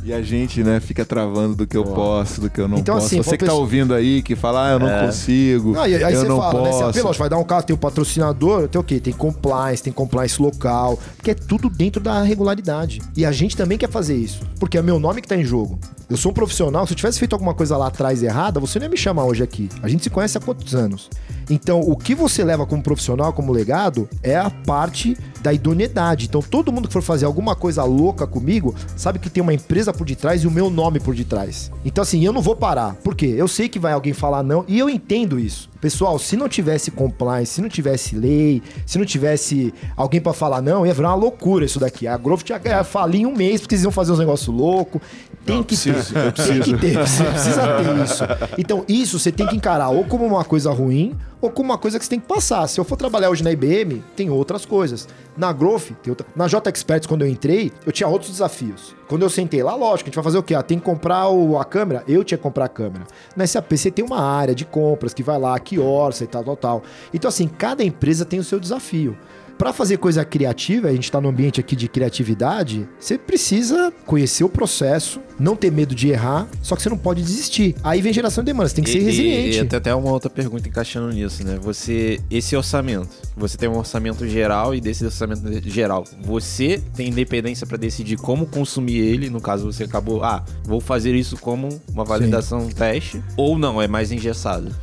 E 0.04 0.12
a 0.12 0.22
gente, 0.22 0.64
né, 0.64 0.80
fica 0.80 1.06
travando 1.06 1.56
do 1.56 1.68
que 1.68 1.78
eu 1.78 1.84
posso, 1.84 2.42
do 2.42 2.50
que 2.50 2.60
eu 2.60 2.68
não 2.68 2.80
Então, 2.80 2.96
posso. 2.96 3.06
assim, 3.08 3.18
Você 3.18 3.32
que 3.32 3.38
tá 3.38 3.46
pessoa- 3.46 3.62
ouvindo 3.62 3.94
aí, 3.94 4.24
que 4.24 4.36
fala, 4.36 4.68
ah, 4.68 4.72
eu 4.72 4.80
não 4.80 4.90
consigo, 5.06 5.74
Não, 5.74 5.86
e 5.88 6.04
aí 6.04 6.14
eu 6.14 6.22
você 6.22 6.28
não 6.28 6.38
fala, 6.40 6.62
né? 6.64 6.70
posso. 6.72 6.94
Você, 6.94 7.02
lógico, 7.04 7.20
vai 7.20 7.30
dar 7.30 7.38
um 7.38 7.44
carro, 7.44 7.62
tem 7.64 7.76
o 7.76 7.78
patrocinador, 7.78 8.68
tem 8.68 8.82
o 8.82 8.84
quê? 8.84 9.00
Tem 9.00 9.14
compliance, 9.14 9.84
tem 9.84 9.94
compliance 9.94 10.42
local, 10.42 10.98
porque 11.16 11.30
é 11.32 11.36
tudo 11.36 11.70
dentro 11.70 12.02
da 12.02 12.24
regularidade. 12.24 13.00
E 13.16 13.24
a 13.26 13.32
gente 13.32 13.56
também 13.56 13.78
quer 13.78 13.90
fazer 13.90 14.16
isso, 14.16 14.42
porque 14.60 14.76
é 14.78 14.82
meu 14.82 15.00
nome 15.00 15.22
que 15.22 15.28
tá 15.28 15.36
em 15.38 15.46
jogo. 15.46 15.80
Eu 16.10 16.18
sou 16.18 16.32
um 16.32 16.34
profissional, 16.34 16.86
se 16.88 16.94
eu 16.94 16.98
tivesse 16.98 17.20
feito 17.20 17.34
alguma 17.34 17.54
coisa 17.54 17.78
lá 17.78 17.88
atrás 17.88 18.24
errada, 18.24 18.60
você 18.60 18.80
não 18.80 18.86
ia 18.86 18.90
me 18.90 18.98
chamar 18.98 19.26
hoje 19.26 19.44
aqui. 19.44 19.70
A 19.84 19.88
gente 19.88 20.02
se 20.04 20.10
conhece 20.10 20.36
há 20.38 20.42
quantos 20.42 20.74
anos? 20.74 21.10
Então, 21.52 21.82
o 21.82 21.98
que 21.98 22.16
você 22.16 22.46
leva 22.46 22.66
como 22.66 22.82
profissional, 22.82 23.34
como 23.34 23.52
legado, 23.52 24.08
é 24.24 24.38
a 24.38 24.50
parte 24.50 25.18
da 25.42 25.52
idoneidade. 25.52 26.28
Então, 26.28 26.42
todo 26.42 26.72
mundo 26.72 26.88
que 26.88 26.94
for 26.94 27.02
fazer 27.02 27.26
alguma 27.26 27.56
coisa 27.56 27.84
louca 27.84 28.26
comigo, 28.26 28.74
sabe 28.96 29.20
que 29.20 29.30
tem 29.30 29.44
uma 29.44 29.54
empresa 29.54 29.92
por 29.92 30.08
detrás 30.08 30.44
e 30.44 30.48
o 30.48 30.52
meu 30.52 30.70
nome 30.70 31.02
por 31.02 31.14
detrás. 31.14 31.70
Então, 31.84 32.02
assim, 32.02 32.24
eu 32.24 32.32
não 32.32 32.42
vou 32.42 32.56
parar. 32.56 32.96
Por 33.04 33.16
quê? 33.16 33.34
Eu 33.38 33.50
sei 33.50 33.68
que 33.68 33.80
vai 33.80 33.92
alguém 33.92 34.14
falar 34.14 34.44
não 34.44 34.64
e 34.66 34.80
eu 34.80 34.90
entendo 34.90 35.38
isso. 35.38 35.70
Pessoal, 35.82 36.18
se 36.20 36.38
não 36.38 36.48
tivesse 36.48 36.92
compliance, 36.92 37.54
se 37.54 37.62
não 37.62 37.68
tivesse 37.68 38.16
lei, 38.16 38.62
se 38.86 39.00
não 39.00 39.06
tivesse 39.06 39.74
alguém 39.98 40.22
pra 40.22 40.32
falar 40.32 40.62
não, 40.62 40.86
ia 40.86 40.94
virar 40.94 41.10
uma 41.10 41.16
loucura 41.16 41.66
isso 41.66 41.80
daqui. 41.80 42.08
A 42.08 42.16
Growth 42.16 42.44
tinha 42.44 42.62
ia 42.64 42.84
falir 42.84 43.22
em 43.22 43.26
um 43.26 43.36
mês 43.36 43.60
porque 43.60 43.74
eles 43.74 43.84
iam 43.84 43.92
fazer 43.92 44.12
uns 44.12 44.20
negócios 44.20 44.56
loucos. 44.56 45.02
Tem 45.44 45.56
Não, 45.56 45.64
que 45.64 45.70
preciso, 45.70 46.14
ter. 46.14 46.32
Tem 46.34 46.62
que 46.62 46.78
ter. 46.78 46.94
Você 47.00 47.24
precisa 47.24 47.62
ter 47.62 48.04
isso. 48.04 48.24
Então, 48.60 48.86
isso 48.88 49.18
você 49.18 49.32
tem 49.32 49.48
que 49.48 49.56
encarar 49.56 49.90
ou 49.90 50.04
como 50.06 50.24
uma 50.24 50.46
coisa 50.46 50.72
ruim 50.72 51.18
ou 51.42 51.50
como 51.50 51.72
uma 51.72 51.78
coisa 51.78 51.98
que 51.98 52.06
você 52.06 52.10
tem 52.12 52.20
que 52.20 52.28
passar. 52.28 52.68
Se 52.68 52.80
eu 52.80 52.84
for 52.84 52.96
trabalhar 52.96 53.30
hoje 53.30 53.44
na 53.44 53.52
IBM, 53.52 54.04
tem 54.16 54.30
outras 54.30 54.66
coisas. 54.66 55.08
Na 55.36 55.52
Growth, 55.52 55.92
tem 56.04 56.12
outra. 56.12 56.28
Na 56.36 56.48
J 56.48 56.70
Experts, 56.70 57.08
quando 57.08 57.24
eu 57.24 57.28
entrei, 57.28 57.72
eu 57.86 57.92
tinha 57.92 58.08
outros 58.08 58.30
desafios. 58.32 58.96
Quando 59.08 59.24
eu 59.24 59.30
sentei 59.30 59.64
lá, 59.64 59.74
lógico, 59.76 60.08
a 60.08 60.10
gente 60.10 60.16
vai 60.16 60.24
fazer 60.24 60.38
o 60.38 60.44
quê? 60.44 60.54
Ah, 60.54 60.62
tem 60.62 60.78
que 60.78 60.86
comprar 60.86 61.28
o- 61.30 61.58
a 61.58 61.66
câmera? 61.66 62.04
Eu 62.08 62.24
tinha 62.24 62.38
que 62.38 62.44
comprar 62.44 62.66
a 62.66 62.70
câmera. 62.70 63.06
Na 63.36 63.46
SAP, 63.46 63.72
você 63.76 63.90
tem 63.90 64.06
uma 64.06 64.22
área 64.22 64.54
de 64.54 64.64
compras 64.66 65.14
que 65.14 65.24
vai 65.24 65.40
lá, 65.40 65.58
que 65.60 65.80
orça 65.80 66.24
e 66.24 66.28
tal, 66.28 66.44
tal, 66.44 66.56
tal. 66.56 66.84
Então, 67.14 67.28
assim, 67.30 67.48
cada 67.48 67.84
empresa 67.84 68.24
tem 68.24 68.40
o 68.40 68.44
seu 68.44 68.60
desafio. 68.60 69.18
Para 69.62 69.72
fazer 69.72 69.98
coisa 69.98 70.26
criativa, 70.26 70.88
a 70.88 70.92
gente 70.92 71.04
está 71.04 71.22
no 71.22 71.30
ambiente 71.30 71.60
aqui 71.60 71.76
de 71.76 71.88
criatividade, 71.88 72.90
você 73.00 73.16
precisa 73.16 73.94
conhecer 74.08 74.44
o 74.44 74.50
processo, 74.50 75.20
não 75.40 75.56
ter 75.56 75.72
medo 75.72 75.94
de 75.94 76.10
errar, 76.10 76.48
só 76.64 76.76
que 76.76 76.82
você 76.82 76.90
não 76.90 76.98
pode 76.98 77.22
desistir. 77.22 77.76
Aí 77.84 78.02
vem 78.02 78.12
geração 78.12 78.44
de 78.44 78.48
demanda, 78.48 78.70
você 78.70 78.74
tem 78.78 78.84
que 78.84 78.90
ser 78.90 78.98
E- 78.98 79.04
resiliente. 79.04 79.58
E, 79.58 79.62
e 79.62 79.66
tem 79.66 79.78
até 79.78 79.94
uma 79.94 80.10
outra 80.12 80.32
pergunta 80.32 80.68
encaixando 80.68 81.14
nisso, 81.14 81.46
né? 81.46 81.60
Você, 81.62 82.20
esse 82.32 82.56
orçamento, 82.56 83.10
você 83.38 83.56
tem 83.56 83.70
um 83.70 83.78
orçamento 83.78 84.28
geral 84.28 84.74
e 84.74 84.82
desse 84.82 85.06
orçamento 85.06 85.48
geral, 85.70 86.06
você 86.24 86.82
tem 86.96 87.10
independência 87.10 87.68
para 87.68 87.78
decidir 87.78 88.18
como 88.18 88.48
consumir 88.48 88.98
ele. 88.98 89.30
No 89.30 89.40
caso, 89.40 89.72
você 89.72 89.84
acabou, 89.84 90.24
ah, 90.24 90.44
vou 90.64 90.82
fazer 90.82 91.14
isso 91.14 91.38
como 91.38 91.70
uma 91.94 92.04
validação 92.04 92.68
teste, 92.68 93.22
ou 93.38 93.60
não, 93.60 93.80
é 93.80 93.88
mais 93.88 94.12
engessado. 94.12 94.76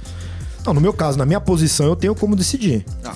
Não, 0.68 0.74
no 0.74 0.82
meu 0.82 0.92
caso, 0.92 1.16
na 1.16 1.24
minha 1.24 1.40
posição, 1.40 1.86
eu 1.86 1.96
tenho 1.96 2.14
como 2.14 2.36
decidir. 2.36 2.84
Ah, 3.02 3.14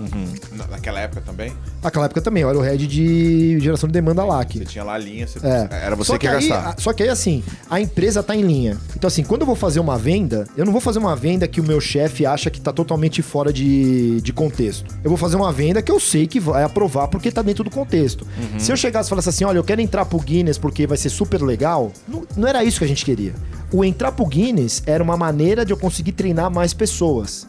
na- 0.57 0.67
Naquela 0.69 1.01
época 1.01 1.21
também? 1.21 1.53
Naquela 1.83 2.07
época 2.07 2.23
também, 2.23 2.43
eu 2.43 2.49
era 2.49 2.57
o 2.59 2.63
head 2.63 2.87
de 2.87 3.61
geração 3.61 3.87
de 3.87 3.93
demanda 3.93 4.25
lá 4.25 4.41
aqui. 4.41 4.59
Você 4.61 4.65
tinha 4.65 4.83
lá 4.83 4.95
a 4.95 4.99
linha, 4.99 5.27
você- 5.27 5.39
É. 5.47 5.69
era 5.71 5.95
você 5.95 6.13
Só 6.13 6.19
que 6.19 6.25
ia 6.25 6.33
aí, 6.33 6.49
gastar. 6.49 6.75
Só 6.79 6.93
que 6.95 7.03
aí, 7.03 7.11
assim, 7.11 7.45
a 7.69 7.79
empresa 7.79 8.23
tá 8.23 8.35
em 8.35 8.41
linha. 8.41 8.79
Então, 8.97 9.07
assim, 9.07 9.23
quando 9.23 9.43
eu 9.43 9.47
vou 9.47 9.55
fazer 9.55 9.81
uma 9.81 9.99
venda, 9.99 10.49
eu 10.57 10.65
não 10.65 10.73
vou 10.73 10.81
fazer 10.81 10.99
uma 10.99 11.15
venda 11.15 11.47
que 11.47 11.61
o 11.61 11.65
meu 11.65 11.79
chefe 11.79 12.25
acha 12.25 12.49
que 12.49 12.59
tá 12.59 12.73
totalmente 12.73 13.21
fora 13.21 13.53
de, 13.53 14.19
de 14.23 14.33
contexto. 14.33 14.87
Eu 15.05 15.11
vou 15.11 15.19
fazer 15.19 15.37
uma 15.37 15.53
venda 15.53 15.83
que 15.83 15.93
eu 15.93 16.01
sei 16.01 16.27
que 16.27 16.41
vai 16.41 16.65
aprovar 16.65 17.09
porque 17.09 17.31
tá 17.31 17.43
dentro 17.43 17.63
do 17.63 17.71
contexto. 17.71 18.27
Uhum. 18.51 18.59
Se 18.59 18.73
eu 18.73 18.77
chegasse 18.79 19.09
e 19.09 19.11
falasse 19.11 19.29
assim, 19.29 19.45
olha, 19.45 19.59
eu 19.59 19.65
quero 19.65 19.83
entrar 19.83 20.07
pro 20.07 20.19
Guinness 20.19 20.57
porque 20.57 20.87
vai 20.87 20.97
ser 20.97 21.11
super 21.11 21.43
legal, 21.43 21.93
não, 22.09 22.23
não 22.35 22.49
era 22.49 22.65
isso 22.65 22.79
que 22.79 22.85
a 22.87 22.89
gente 22.89 23.05
queria. 23.05 23.35
O 23.73 23.85
entrar 23.85 24.13
pro 24.13 24.27
Guinness 24.27 24.83
era 24.85 25.03
uma 25.03 25.17
maneira 25.17 25.65
de 25.65 25.73
eu 25.73 25.77
conseguir 25.77 26.13
treinar 26.13 26.51
mais 26.51 26.75
pessoas. 26.75 27.47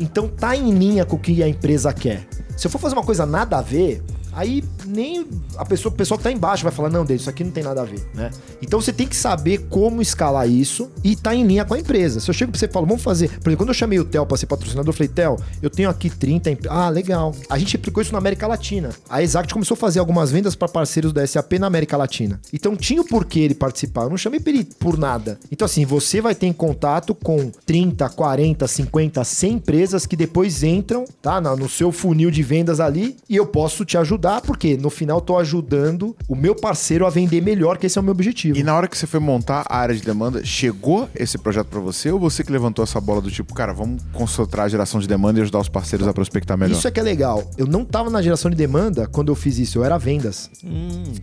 Então 0.00 0.26
tá 0.28 0.56
em 0.56 0.70
linha 0.72 1.04
com 1.04 1.16
o 1.16 1.18
que 1.18 1.42
a 1.42 1.48
empresa 1.48 1.92
quer. 1.92 2.26
Se 2.56 2.66
eu 2.66 2.70
for 2.70 2.78
fazer 2.78 2.94
uma 2.94 3.04
coisa 3.04 3.24
nada 3.24 3.58
a 3.58 3.62
ver, 3.62 4.02
Aí 4.32 4.64
nem 4.86 5.26
a 5.56 5.64
pessoa, 5.64 5.92
o 5.92 5.96
pessoal 5.96 6.18
que 6.18 6.24
tá 6.24 6.32
embaixo 6.32 6.62
vai 6.62 6.72
falar, 6.72 6.88
não, 6.88 7.04
Denis, 7.04 7.22
isso 7.22 7.30
aqui 7.30 7.44
não 7.44 7.50
tem 7.50 7.62
nada 7.62 7.82
a 7.82 7.84
ver, 7.84 8.02
né? 8.14 8.30
Então 8.60 8.80
você 8.80 8.92
tem 8.92 9.06
que 9.06 9.16
saber 9.16 9.58
como 9.68 10.00
escalar 10.00 10.48
isso 10.48 10.90
e 11.04 11.14
tá 11.16 11.34
em 11.34 11.46
linha 11.46 11.64
com 11.64 11.74
a 11.74 11.78
empresa. 11.78 12.20
Se 12.20 12.28
eu 12.30 12.34
chego 12.34 12.50
pra 12.52 12.58
você 12.58 12.66
e 12.66 12.68
falo, 12.68 12.86
vamos 12.86 13.02
fazer. 13.02 13.28
Por 13.40 13.48
exemplo, 13.50 13.56
quando 13.58 13.68
eu 13.68 13.74
chamei 13.74 13.98
o 13.98 14.04
Theo 14.04 14.24
pra 14.26 14.36
ser 14.36 14.46
patrocinador, 14.46 14.88
eu 14.90 14.96
falei, 14.96 15.08
Theo, 15.08 15.36
eu 15.60 15.68
tenho 15.70 15.88
aqui 15.90 16.08
30 16.10 16.50
empre- 16.50 16.68
Ah, 16.70 16.88
legal. 16.88 17.34
A 17.50 17.58
gente 17.58 17.76
aplicou 17.76 18.02
isso 18.02 18.12
na 18.12 18.18
América 18.18 18.46
Latina. 18.46 18.90
A 19.08 19.22
Exact 19.22 19.52
começou 19.52 19.74
a 19.74 19.78
fazer 19.78 19.98
algumas 20.00 20.30
vendas 20.30 20.54
para 20.54 20.68
parceiros 20.68 21.12
da 21.12 21.26
SAP 21.26 21.52
na 21.58 21.66
América 21.66 21.96
Latina. 21.96 22.40
Então 22.52 22.76
tinha 22.76 23.00
o 23.02 23.04
porquê 23.06 23.40
ele 23.40 23.54
participar. 23.54 24.04
Eu 24.04 24.10
não 24.10 24.16
chamei 24.16 24.40
ele 24.46 24.64
por 24.78 24.96
nada. 24.98 25.38
Então, 25.50 25.66
assim, 25.66 25.84
você 25.84 26.20
vai 26.20 26.34
ter 26.34 26.46
em 26.46 26.52
contato 26.52 27.14
com 27.14 27.50
30, 27.66 28.08
40, 28.08 28.66
50, 28.66 29.22
100 29.24 29.52
empresas 29.52 30.06
que 30.06 30.16
depois 30.16 30.62
entram, 30.62 31.04
tá? 31.20 31.40
No 31.40 31.68
seu 31.68 31.90
funil 31.92 32.30
de 32.30 32.42
vendas 32.42 32.80
ali 32.80 33.16
e 33.28 33.36
eu 33.36 33.46
posso 33.46 33.84
te 33.84 33.96
ajudar, 33.98 34.21
porque 34.42 34.76
no 34.76 34.90
final 34.90 35.18
eu 35.18 35.20
tô 35.20 35.38
ajudando 35.38 36.16
o 36.28 36.34
meu 36.34 36.54
parceiro 36.54 37.06
a 37.06 37.10
vender 37.10 37.40
melhor, 37.40 37.78
que 37.78 37.86
esse 37.86 37.98
é 37.98 38.00
o 38.00 38.04
meu 38.04 38.12
objetivo. 38.12 38.58
E 38.58 38.62
na 38.62 38.74
hora 38.74 38.88
que 38.88 38.96
você 38.96 39.06
foi 39.06 39.20
montar 39.20 39.64
a 39.68 39.76
área 39.76 39.94
de 39.94 40.02
demanda, 40.02 40.44
chegou 40.44 41.08
esse 41.14 41.38
projeto 41.38 41.66
pra 41.68 41.80
você 41.80 42.10
ou 42.10 42.18
você 42.18 42.44
que 42.44 42.52
levantou 42.52 42.82
essa 42.82 43.00
bola 43.00 43.20
do 43.20 43.30
tipo, 43.30 43.54
cara, 43.54 43.72
vamos 43.72 44.02
concentrar 44.12 44.66
a 44.66 44.68
geração 44.68 45.00
de 45.00 45.08
demanda 45.08 45.38
e 45.38 45.42
ajudar 45.42 45.58
os 45.58 45.68
parceiros 45.68 46.06
a 46.06 46.12
prospectar 46.12 46.56
melhor? 46.56 46.76
Isso 46.76 46.86
é 46.86 46.90
que 46.90 47.00
é 47.00 47.02
legal. 47.02 47.42
Eu 47.56 47.66
não 47.66 47.84
tava 47.84 48.10
na 48.10 48.22
geração 48.22 48.50
de 48.50 48.56
demanda 48.56 49.06
quando 49.06 49.30
eu 49.30 49.34
fiz 49.34 49.58
isso, 49.58 49.78
eu 49.78 49.84
era 49.84 49.98
vendas. 49.98 50.50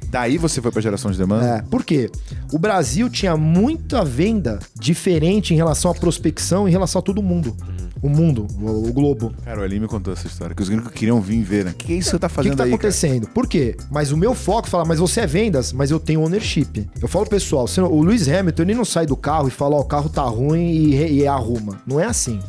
Daí 0.09 0.37
você 0.37 0.61
foi 0.61 0.71
pra 0.71 0.81
geração 0.81 1.11
de 1.11 1.17
demanda? 1.17 1.45
É, 1.45 1.61
por 1.61 1.83
quê? 1.83 2.09
O 2.51 2.59
Brasil 2.59 3.09
tinha 3.09 3.35
muita 3.37 4.03
venda 4.03 4.59
diferente 4.79 5.53
em 5.53 5.57
relação 5.57 5.91
à 5.91 5.93
prospecção, 5.93 6.67
em 6.67 6.71
relação 6.71 6.99
a 6.99 7.01
todo 7.01 7.21
mundo. 7.21 7.55
O 8.01 8.09
mundo, 8.09 8.47
o, 8.61 8.87
o 8.89 8.93
globo. 8.93 9.33
Cara, 9.43 9.61
o 9.61 9.65
Eli 9.65 9.79
me 9.79 9.87
contou 9.87 10.13
essa 10.13 10.27
história, 10.27 10.55
que 10.55 10.61
os 10.61 10.69
gringos 10.69 10.91
queriam 10.91 11.19
vir 11.21 11.43
ver, 11.43 11.65
né? 11.65 11.71
O 11.71 11.73
que 11.73 11.93
é 11.93 11.95
isso 11.97 12.11
que 12.11 12.11
você 12.11 12.19
tá 12.19 12.27
O 12.27 12.29
que, 12.29 12.35
fazendo 12.35 12.51
que 12.51 12.57
tá 12.57 12.63
aí, 12.63 12.69
cara? 12.69 12.75
acontecendo? 12.79 13.27
Por 13.27 13.47
quê? 13.47 13.75
Mas 13.91 14.11
o 14.11 14.17
meu 14.17 14.33
foco 14.33 14.67
é 14.67 14.71
falar, 14.71 14.85
mas 14.85 14.99
você 14.99 15.21
é 15.21 15.27
vendas, 15.27 15.73
mas 15.73 15.91
eu 15.91 15.99
tenho 15.99 16.21
ownership. 16.21 16.87
Eu 17.01 17.07
falo, 17.07 17.25
pessoal, 17.25 17.65
o 17.89 18.01
Lewis 18.03 18.27
Hamilton, 18.27 18.63
ele 18.63 18.75
não 18.75 18.85
sai 18.85 19.05
do 19.05 19.15
carro 19.15 19.47
e 19.47 19.51
fala, 19.51 19.75
ó, 19.75 19.79
o 19.81 19.85
carro 19.85 20.09
tá 20.09 20.23
ruim 20.23 20.71
e, 20.71 21.19
e 21.19 21.27
arruma. 21.27 21.81
Não 21.85 21.99
é 21.99 22.05
assim. 22.05 22.39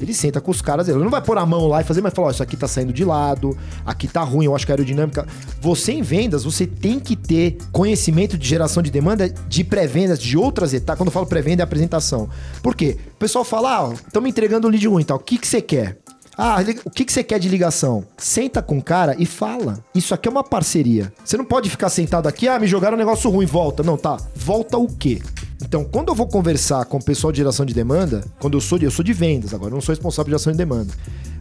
Ele 0.00 0.12
senta 0.14 0.40
com 0.40 0.50
os 0.50 0.60
caras, 0.62 0.88
ele 0.88 0.98
não 0.98 1.10
vai 1.10 1.22
pôr 1.22 1.38
a 1.38 1.46
mão 1.46 1.66
lá 1.66 1.80
e 1.80 1.84
fazer, 1.84 2.00
mas 2.00 2.12
falar, 2.14 2.28
ó, 2.28 2.30
isso 2.30 2.42
aqui 2.42 2.56
tá 2.56 2.68
saindo 2.68 2.92
de 2.92 3.04
lado, 3.04 3.56
aqui 3.84 4.06
tá 4.06 4.22
ruim, 4.22 4.44
eu 4.44 4.54
acho 4.54 4.64
que 4.66 4.72
a 4.72 4.74
aerodinâmica. 4.74 5.26
Você 5.60 5.92
em 5.92 6.02
vendas, 6.02 6.44
você 6.44 6.66
tem 6.66 7.00
que 7.00 7.16
ter 7.16 7.56
conhecimento 7.72 8.36
de 8.38 8.46
geração 8.46 8.82
de 8.82 8.90
demanda, 8.90 9.28
de 9.28 9.64
pré-vendas, 9.64 10.18
de 10.18 10.36
outras 10.36 10.72
etapas. 10.74 10.98
Quando 10.98 11.08
eu 11.08 11.12
falo 11.12 11.26
pré-venda, 11.26 11.62
é 11.62 11.64
apresentação. 11.64 12.28
Por 12.62 12.74
quê? 12.74 12.96
O 13.14 13.18
pessoal 13.18 13.44
fala, 13.44 13.78
ah, 13.78 13.94
estamos 13.94 14.28
entregando 14.28 14.68
lead 14.76 14.88
ruim 14.88 15.02
e 15.02 15.04
tal. 15.04 15.16
O 15.16 15.20
que, 15.20 15.38
que 15.38 15.46
você 15.46 15.60
quer? 15.60 15.98
Ah, 16.38 16.58
o 16.84 16.90
que, 16.90 17.06
que 17.06 17.12
você 17.12 17.24
quer 17.24 17.38
de 17.38 17.48
ligação? 17.48 18.04
Senta 18.18 18.60
com 18.60 18.76
o 18.76 18.82
cara 18.82 19.16
e 19.18 19.24
fala. 19.24 19.82
Isso 19.94 20.12
aqui 20.12 20.28
é 20.28 20.30
uma 20.30 20.44
parceria. 20.44 21.10
Você 21.24 21.36
não 21.36 21.46
pode 21.46 21.70
ficar 21.70 21.88
sentado 21.88 22.26
aqui, 22.26 22.46
ah, 22.46 22.58
me 22.58 22.66
jogaram 22.66 22.94
um 22.94 22.98
negócio 22.98 23.30
ruim, 23.30 23.46
volta. 23.46 23.82
Não, 23.82 23.96
tá. 23.96 24.18
Volta 24.34 24.76
o 24.76 24.86
quê? 24.86 25.22
Então, 25.64 25.82
quando 25.82 26.08
eu 26.08 26.14
vou 26.14 26.26
conversar 26.26 26.84
com 26.84 26.98
o 26.98 27.02
pessoal 27.02 27.32
de 27.32 27.38
geração 27.38 27.64
de 27.64 27.72
demanda, 27.72 28.22
quando 28.38 28.54
eu 28.54 28.60
sou 28.60 28.78
de, 28.78 28.84
eu 28.84 28.90
sou 28.90 29.02
de 29.02 29.14
vendas 29.14 29.54
agora, 29.54 29.70
eu 29.70 29.74
não 29.76 29.80
sou 29.80 29.94
responsável 29.94 30.24
de 30.26 30.30
geração 30.32 30.52
de 30.52 30.58
demanda. 30.58 30.92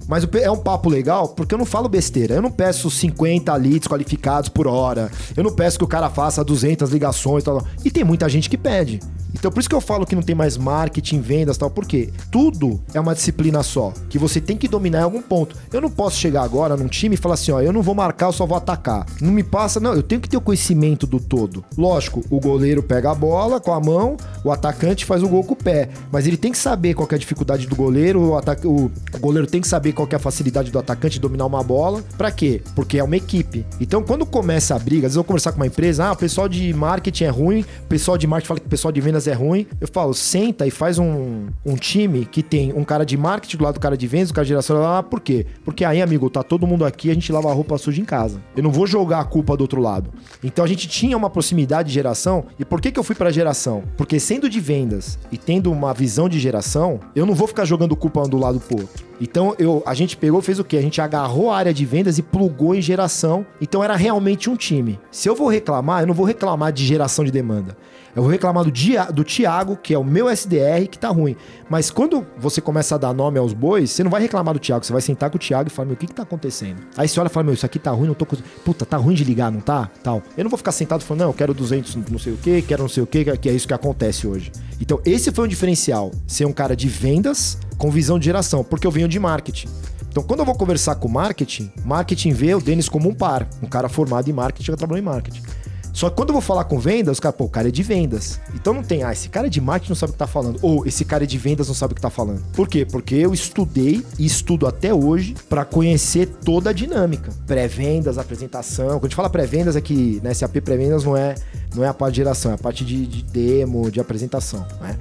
Mas 0.08 0.28
é 0.42 0.52
um 0.52 0.58
papo 0.58 0.90
legal 0.90 1.30
porque 1.30 1.54
eu 1.54 1.58
não 1.58 1.66
falo 1.66 1.88
besteira. 1.90 2.36
Eu 2.36 2.42
não 2.42 2.52
peço 2.52 2.90
50 2.92 3.54
leads 3.56 3.88
qualificados 3.88 4.50
por 4.50 4.68
hora. 4.68 5.12
Eu 5.36 5.44
não 5.44 5.52
peço 5.52 5.78
que 5.78 5.84
o 5.84 5.88
cara 5.88 6.10
faça 6.10 6.44
200 6.44 6.90
ligações 6.92 7.44
e 7.44 7.46
tal. 7.46 7.66
E 7.84 7.90
tem 7.92 8.04
muita 8.04 8.28
gente 8.30 8.50
que 8.50 8.58
pede. 8.58 9.00
Então 9.34 9.52
por 9.52 9.60
isso 9.60 9.68
que 9.68 9.76
eu 9.76 9.82
falo 9.82 10.06
que 10.06 10.16
não 10.16 10.22
tem 10.24 10.34
mais 10.34 10.56
marketing, 10.58 11.20
vendas 11.20 11.58
tal, 11.58 11.70
porque 11.70 12.10
tudo 12.32 12.80
é 12.94 13.00
uma 13.02 13.14
disciplina 13.14 13.62
só, 13.64 13.92
que 14.10 14.18
você 14.18 14.40
tem 14.40 14.56
que 14.56 14.66
dominar 14.66 15.00
em 15.00 15.04
algum 15.04 15.22
ponto. 15.22 15.58
Eu 15.74 15.82
não 15.82 15.90
posso 15.90 16.16
chegar 16.18 16.42
agora 16.44 16.78
num 16.78 16.88
time 16.88 17.16
e 17.16 17.18
falar 17.18 17.34
assim, 17.36 17.52
ó, 17.52 17.60
eu 17.60 17.74
não 17.74 17.82
vou 17.82 17.94
marcar, 17.94 18.28
eu 18.28 18.32
só 18.32 18.46
vou 18.46 18.58
atacar. 18.58 19.06
Não 19.20 19.34
me 19.34 19.44
passa, 19.44 19.78
não, 19.78 19.94
eu 19.94 20.02
tenho 20.02 20.22
que 20.22 20.30
ter 20.30 20.38
o 20.38 20.42
conhecimento 20.42 21.06
do 21.06 21.20
todo. 21.20 21.66
Lógico, 21.78 22.24
o 22.30 22.40
goleiro 22.40 22.82
pega 22.82 23.12
a 23.12 23.16
bola 23.16 23.60
com 23.60 23.74
a 23.74 23.80
mão, 23.82 24.16
o 24.42 24.52
atacante 24.54 25.04
faz 25.04 25.22
o 25.22 25.28
gol 25.28 25.44
com 25.44 25.54
o 25.54 25.58
pé, 25.58 25.90
mas 26.14 26.26
ele 26.26 26.38
tem 26.38 26.54
que 26.54 26.58
saber 26.58 26.94
qual 26.94 27.08
é 27.12 27.16
a 27.16 27.18
dificuldade 27.18 27.68
do 27.68 27.76
goleiro, 27.76 28.22
o- 28.32 28.72
o 29.14 29.20
goleiro 29.20 29.48
tem 29.48 29.60
que 29.60 29.68
saber 29.68 29.92
qual 29.96 30.08
é 30.12 30.16
a 30.16 30.20
facilidade 30.20 30.72
do 30.72 30.78
atacante 30.78 31.14
de 31.14 31.20
dominar 31.20 31.46
uma 31.46 31.64
bola. 31.64 32.04
Pra 32.18 32.30
quê? 32.32 32.62
Porque 32.76 33.00
é 33.00 33.04
uma 33.04 33.16
equipe. 33.16 33.66
Então 33.80 34.04
quando 34.04 34.26
começa 34.26 34.76
a 34.76 34.80
briga, 34.80 35.08
às 35.08 35.14
vezes 35.14 35.16
eu 35.16 35.24
vou 35.24 35.28
conversar 35.28 35.52
com 35.52 35.58
uma 35.58 35.68
empresa, 35.68 36.06
ah, 36.06 36.12
o 36.12 36.16
pessoal 36.16 36.48
de 36.48 36.74
marketing 36.74 37.24
é 37.24 37.30
ruim, 37.30 37.62
o 37.62 37.88
pessoal 37.88 38.18
de 38.18 38.28
marketing 38.28 38.48
fala 38.48 38.60
que 38.60 38.66
o 38.66 38.70
pessoal 38.70 38.92
de 38.92 39.02
vendas 39.02 39.28
é 39.28 39.34
ruim. 39.34 39.66
Eu 39.80 39.88
falo, 39.88 40.14
senta 40.14 40.68
e 40.68 40.72
faz 40.72 41.00
um, 41.00 41.48
um 41.66 41.76
time 41.76 42.26
que 42.26 42.44
tem 42.44 42.74
um 42.74 42.84
cara 42.84 43.06
de 43.06 43.18
marketing 43.18 43.58
do 43.58 43.64
lado 43.64 43.76
do 43.76 43.80
cara 43.80 43.98
de 43.98 44.08
vendas, 44.08 44.30
o 44.30 44.34
cara 44.34 44.46
de 44.46 44.50
geração 44.50 44.78
lá. 44.80 45.02
Por 45.02 45.20
quê? 45.20 45.46
Porque 45.64 45.86
aí, 45.86 46.02
amigo, 46.02 46.30
tá 46.30 46.44
todo 46.44 46.68
mundo 46.68 46.86
aqui, 46.86 47.10
a 47.10 47.14
gente 47.14 47.32
lava 47.32 47.50
a 47.50 47.54
roupa 47.54 47.78
suja 47.78 48.02
em 48.02 48.06
casa. 48.06 48.42
Eu 48.56 48.64
não 48.64 48.72
vou 48.72 48.86
jogar 48.86 49.20
a 49.20 49.24
culpa 49.24 49.56
do 49.56 49.62
outro 49.62 49.82
lado. 49.82 50.12
Então 50.44 50.66
a 50.66 50.68
gente 50.68 50.88
tinha 50.88 51.16
uma 51.16 51.30
proximidade 51.30 51.90
de 51.90 51.94
geração. 51.94 52.46
E 52.60 52.66
por 52.66 52.82
que, 52.82 52.92
que 52.92 53.00
eu 53.00 53.04
fui 53.04 53.16
pra 53.16 53.32
geração? 53.32 53.84
Porque 53.98 54.20
sendo 54.20 54.50
de 54.50 54.60
vendas 54.60 55.18
e 55.32 55.38
tendo 55.38 55.72
uma 55.72 55.94
visão 55.94 56.28
de 56.28 56.40
geração, 56.40 57.00
eu 57.16 57.26
não 57.26 57.34
vou 57.34 57.48
ficar 57.48 57.66
jogando 57.66 57.96
culpa 57.96 58.22
um 58.22 58.30
do 58.30 58.38
lado 58.38 58.60
pro 58.60 58.82
outro. 58.82 59.06
Então 59.20 59.56
eu, 59.58 59.82
a 59.86 59.94
gente 59.94 60.18
pegou, 60.18 60.42
fez 60.42 60.60
o 60.60 60.64
quê? 60.64 60.78
A 60.78 60.82
gente 60.82 61.00
agarrou 61.02 61.52
a 61.52 61.58
área 61.58 61.74
de 61.74 61.86
vendas 61.86 62.18
e 62.18 62.22
plugou 62.22 62.74
em 62.76 62.82
geração. 62.82 63.46
Então 63.62 63.84
era 63.84 63.96
realmente 63.96 64.50
um 64.50 64.56
time. 64.56 65.00
Se 65.12 65.30
eu 65.30 65.36
vou 65.36 65.48
reclamar, 65.48 66.02
eu 66.02 66.08
não 66.08 66.14
vou 66.14 66.26
reclamar 66.26 66.72
de 66.74 66.86
geração 66.86 67.24
de 67.24 67.32
demanda. 67.32 67.78
Eu 68.16 68.22
vou 68.24 68.32
reclamar 68.32 68.64
do, 68.64 68.72
Dia, 68.72 69.04
do 69.12 69.26
Thiago, 69.26 69.76
que 69.76 69.94
é 69.94 70.00
o 70.00 70.04
meu 70.04 70.30
SDR, 70.30 70.88
que 70.90 70.98
tá 70.98 71.10
ruim. 71.10 71.36
Mas 71.70 71.92
quando 71.92 72.26
você 72.38 72.62
começa 72.62 72.96
a 72.96 72.98
dar 72.98 73.14
nome 73.14 73.38
aos 73.38 73.52
bois, 73.52 73.92
você 73.92 74.06
não 74.06 74.10
vai 74.12 74.22
reclamar 74.22 74.54
do 74.54 74.60
Thiago, 74.60 74.86
você 74.86 74.94
vai 74.94 75.02
sentar 75.02 75.30
com 75.30 75.36
o 75.36 75.40
Thiago 75.40 75.68
e 75.68 75.72
falar, 75.72 75.88
meu, 75.88 75.96
o 75.96 75.98
que 75.98 76.08
que 76.08 76.14
tá 76.14 76.24
acontecendo? 76.24 76.82
Aí 76.96 77.10
você 77.10 77.20
olha 77.20 77.28
e 77.28 77.30
fala, 77.30 77.44
meu, 77.44 77.54
isso 77.54 77.66
aqui 77.66 77.78
tá 77.78 77.92
ruim, 77.92 78.08
não 78.08 78.14
tô... 78.14 78.26
cons- 78.26 78.42
Puta, 78.64 78.86
tá 78.86 78.96
ruim 78.96 79.16
de 79.16 79.26
ligar, 79.26 79.52
não 79.52 79.60
tá? 79.60 79.90
Tal. 80.02 80.24
Eu 80.38 80.46
não 80.46 80.50
vou 80.50 80.58
ficar 80.58 80.72
sentado 80.72 81.04
falando, 81.04 81.22
não, 81.24 81.30
eu 81.30 81.34
quero 81.34 81.54
200 81.54 81.94
não 82.10 82.18
sei 82.18 82.32
o 82.32 82.38
quê, 82.38 82.64
quero 82.66 82.84
não 82.84 82.90
sei 82.90 83.04
o 83.04 83.08
quê, 83.08 83.26
que 83.38 83.50
é 83.50 83.52
isso 83.52 83.68
que 83.68 83.74
acontece 83.74 84.26
hoje. 84.26 84.50
Então 84.80 85.02
esse 85.06 85.30
foi 85.32 85.44
um 85.44 85.48
diferencial, 85.50 86.10
ser 86.26 86.46
um 86.46 86.54
cara 86.54 86.74
de 86.74 86.88
vendas 86.88 87.58
com 87.78 87.90
visão 87.90 88.18
de 88.18 88.26
geração, 88.26 88.64
porque 88.64 88.86
eu 88.86 88.92
venho 88.92 89.08
de 89.08 89.20
marketing. 89.20 89.68
Então, 90.10 90.24
quando 90.24 90.40
eu 90.40 90.46
vou 90.46 90.56
conversar 90.56 90.96
com 90.96 91.10
marketing, 91.10 91.72
marketing 91.84 92.32
vê 92.32 92.56
o 92.56 92.62
Denis 92.62 92.88
como 92.88 93.10
um 93.10 93.14
par, 93.14 93.48
um 93.62 93.68
cara 93.68 93.90
formado 93.90 94.30
em 94.30 94.34
marketing 94.34 94.72
que 94.72 94.78
trabalhou 94.78 95.00
em 95.00 95.06
marketing. 95.06 95.42
Só 95.96 96.10
que 96.10 96.18
quando 96.18 96.30
eu 96.30 96.34
vou 96.34 96.42
falar 96.42 96.66
com 96.66 96.78
vendas, 96.78 97.18
os 97.18 97.32
pô, 97.32 97.46
o 97.46 97.50
cara 97.50 97.70
é 97.70 97.72
de 97.72 97.82
vendas. 97.82 98.38
Então 98.54 98.74
não 98.74 98.84
tem, 98.84 99.04
ah, 99.04 99.14
esse 99.14 99.30
cara 99.30 99.48
é 99.48 99.50
de 99.50 99.62
marketing 99.62 99.92
não 99.92 99.96
sabe 99.96 100.10
o 100.10 100.14
que 100.14 100.20
tá 100.20 100.28
falando. 100.28 100.60
Ou 100.62 100.86
esse 100.86 101.06
cara 101.06 101.24
é 101.24 101.28
de 101.28 101.38
vendas 101.38 101.70
não 101.70 101.74
sabe 101.74 101.94
o 101.94 101.96
que 101.96 102.02
tá 102.02 102.10
falando. 102.10 102.42
Por 102.52 102.68
quê? 102.68 102.86
Porque 102.86 103.16
eu 103.16 103.34
estudei 103.34 104.06
e 104.20 104.26
estudo 104.26 104.68
até 104.68 104.94
hoje 104.94 105.36
pra 105.48 105.64
conhecer 105.64 106.26
toda 106.44 106.72
a 106.72 106.74
dinâmica. 106.74 107.32
Pré-vendas, 107.48 108.18
apresentação. 108.18 108.88
Quando 108.88 109.06
a 109.06 109.08
gente 109.08 109.16
fala 109.16 109.30
pré-vendas 109.30 109.78
é 109.78 109.82
que 109.82 110.20
na 110.22 110.34
SAP 110.34 110.58
pré-vendas 110.58 111.06
não 111.06 111.16
é, 111.16 111.36
não 111.74 111.82
é 111.82 111.88
a 111.88 111.94
parte 111.94 112.16
de 112.16 112.18
geração, 112.18 112.52
é 112.52 112.56
a 112.56 112.58
parte 112.58 112.84
de, 112.84 113.08
de 113.08 113.24
demo, 113.24 113.90
de 113.90 114.02
apresentação, 114.02 114.68
né? 114.82 114.98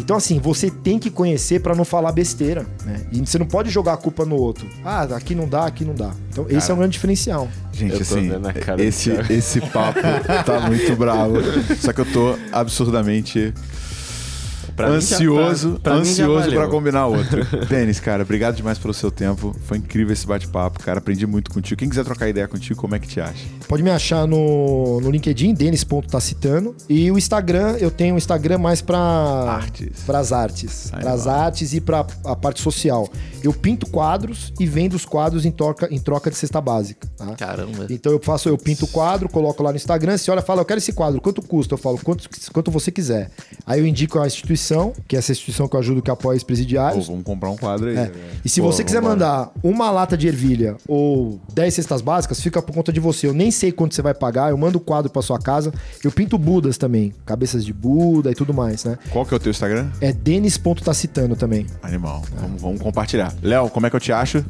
Então, 0.00 0.16
assim, 0.16 0.38
você 0.38 0.70
tem 0.70 0.98
que 0.98 1.10
conhecer 1.10 1.60
pra 1.60 1.74
não 1.74 1.84
falar 1.84 2.12
besteira, 2.12 2.66
né? 2.84 3.02
E 3.12 3.20
você 3.20 3.38
não 3.38 3.46
pode 3.46 3.70
jogar 3.70 3.92
a 3.94 3.96
culpa 3.96 4.24
no 4.24 4.36
outro. 4.36 4.66
Ah, 4.84 5.02
aqui 5.02 5.34
não 5.34 5.46
dá, 5.46 5.66
aqui 5.66 5.84
não 5.84 5.94
dá. 5.94 6.12
Então, 6.30 6.46
esse 6.48 6.70
é 6.70 6.74
um 6.74 6.78
grande 6.78 6.92
diferencial. 6.92 7.48
Gente, 7.72 8.00
assim, 8.00 8.30
cara 8.64 8.82
esse, 8.82 9.10
esse 9.30 9.60
papo 9.60 10.00
tá 10.44 10.60
muito 10.60 10.96
bravo. 10.96 11.36
Só 11.78 11.92
que 11.92 12.00
eu 12.00 12.06
tô 12.06 12.38
absurdamente 12.50 13.52
Pra 14.76 14.86
mim 14.90 15.00
já- 15.00 15.16
ansioso, 15.16 15.70
pra- 15.82 15.92
pra 15.92 15.94
ansioso 15.94 16.50
pra 16.50 16.66
combinar 16.68 17.06
outro. 17.06 17.44
Denis, 17.68 18.00
cara, 18.00 18.22
obrigado 18.22 18.56
demais 18.56 18.78
pelo 18.78 18.94
seu 18.94 19.10
tempo. 19.10 19.54
Foi 19.66 19.78
incrível 19.78 20.12
esse 20.12 20.26
bate-papo, 20.26 20.80
cara. 20.80 20.98
Aprendi 20.98 21.26
muito 21.26 21.50
contigo. 21.50 21.78
Quem 21.78 21.88
quiser 21.88 22.04
trocar 22.04 22.28
ideia 22.28 22.48
contigo, 22.48 22.80
como 22.80 22.94
é 22.94 22.98
que 22.98 23.06
te 23.08 23.20
acha? 23.20 23.44
Pode 23.68 23.82
me 23.82 23.90
achar 23.90 24.26
no, 24.26 25.00
no 25.00 25.10
LinkedIn, 25.10 25.54
denis.tacitano. 25.54 26.74
E 26.88 27.10
o 27.10 27.18
Instagram, 27.18 27.76
eu 27.78 27.90
tenho 27.90 28.14
um 28.14 28.18
Instagram 28.18 28.58
mais 28.58 28.80
pra... 28.80 28.98
Artes. 28.98 30.02
Pras 30.06 30.32
artes. 30.32 30.92
Aí 30.92 31.00
Pras 31.02 31.24
lá. 31.26 31.44
artes 31.46 31.72
e 31.72 31.80
pra 31.80 32.06
a 32.24 32.36
parte 32.36 32.60
social. 32.60 33.08
Eu 33.42 33.52
pinto 33.52 33.86
quadros 33.86 34.52
e 34.58 34.66
vendo 34.66 34.94
os 34.94 35.04
quadros 35.04 35.44
em 35.44 35.50
troca, 35.50 35.88
em 35.90 35.98
troca 35.98 36.30
de 36.30 36.36
cesta 36.36 36.60
básica. 36.60 37.06
tá? 37.16 37.26
Caramba. 37.36 37.86
Então 37.90 38.12
eu 38.12 38.20
faço, 38.20 38.48
eu 38.48 38.56
pinto 38.56 38.84
o 38.84 38.88
quadro, 38.88 39.28
coloco 39.28 39.62
lá 39.62 39.70
no 39.70 39.76
Instagram, 39.76 40.16
você 40.16 40.30
olha 40.30 40.42
fala, 40.42 40.60
eu 40.60 40.64
quero 40.64 40.78
esse 40.78 40.92
quadro, 40.92 41.20
quanto 41.20 41.42
custa? 41.42 41.74
Eu 41.74 41.78
falo, 41.78 41.98
quanto, 42.02 42.28
quanto 42.52 42.70
você 42.70 42.90
quiser. 42.90 43.30
Aí 43.66 43.80
eu 43.80 43.86
indico 43.86 44.18
a 44.18 44.26
instituição, 44.26 44.71
que 45.08 45.16
é 45.16 45.18
essa 45.18 45.32
instituição 45.32 45.66
que 45.68 45.74
eu 45.76 45.80
ajudo 45.80 46.02
que 46.02 46.10
apoia 46.10 46.36
os 46.36 46.42
Pô, 46.42 46.48
presidiários. 46.48 47.06
vamos 47.06 47.24
comprar 47.24 47.50
um 47.50 47.56
quadro 47.56 47.88
aí. 47.88 47.96
É. 47.96 48.04
né? 48.06 48.12
E 48.44 48.48
se 48.48 48.60
Pô, 48.60 48.70
você 48.70 48.84
quiser 48.84 49.00
mandar 49.02 49.50
uma 49.62 49.90
lata 49.90 50.16
de 50.16 50.28
ervilha 50.28 50.76
ou 50.88 51.40
10 51.54 51.74
cestas 51.74 52.00
básicas, 52.00 52.40
fica 52.40 52.62
por 52.62 52.72
conta 52.74 52.92
de 52.92 53.00
você. 53.00 53.26
Eu 53.26 53.34
nem 53.34 53.50
sei 53.50 53.72
quanto 53.72 53.94
você 53.94 54.02
vai 54.02 54.14
pagar, 54.14 54.50
eu 54.50 54.56
mando 54.56 54.78
o 54.78 54.80
quadro 54.80 55.10
pra 55.10 55.22
sua 55.22 55.38
casa. 55.38 55.72
Eu 56.02 56.10
pinto 56.10 56.38
Budas 56.38 56.78
também, 56.78 57.12
cabeças 57.26 57.64
de 57.64 57.72
Buda 57.72 58.30
e 58.30 58.34
tudo 58.34 58.54
mais, 58.54 58.84
né? 58.84 58.98
Qual 59.10 59.24
que 59.26 59.34
é 59.34 59.36
o 59.36 59.40
teu 59.40 59.50
Instagram? 59.50 59.90
É 60.00 60.12
denis.tacitano 60.12 61.36
também. 61.36 61.66
Animal. 61.82 62.22
Vamos, 62.40 62.60
vamos 62.60 62.80
compartilhar. 62.80 63.34
Léo, 63.42 63.68
como 63.70 63.86
é 63.86 63.90
que 63.90 63.96
eu 63.96 64.00
te 64.00 64.12
acho? 64.12 64.44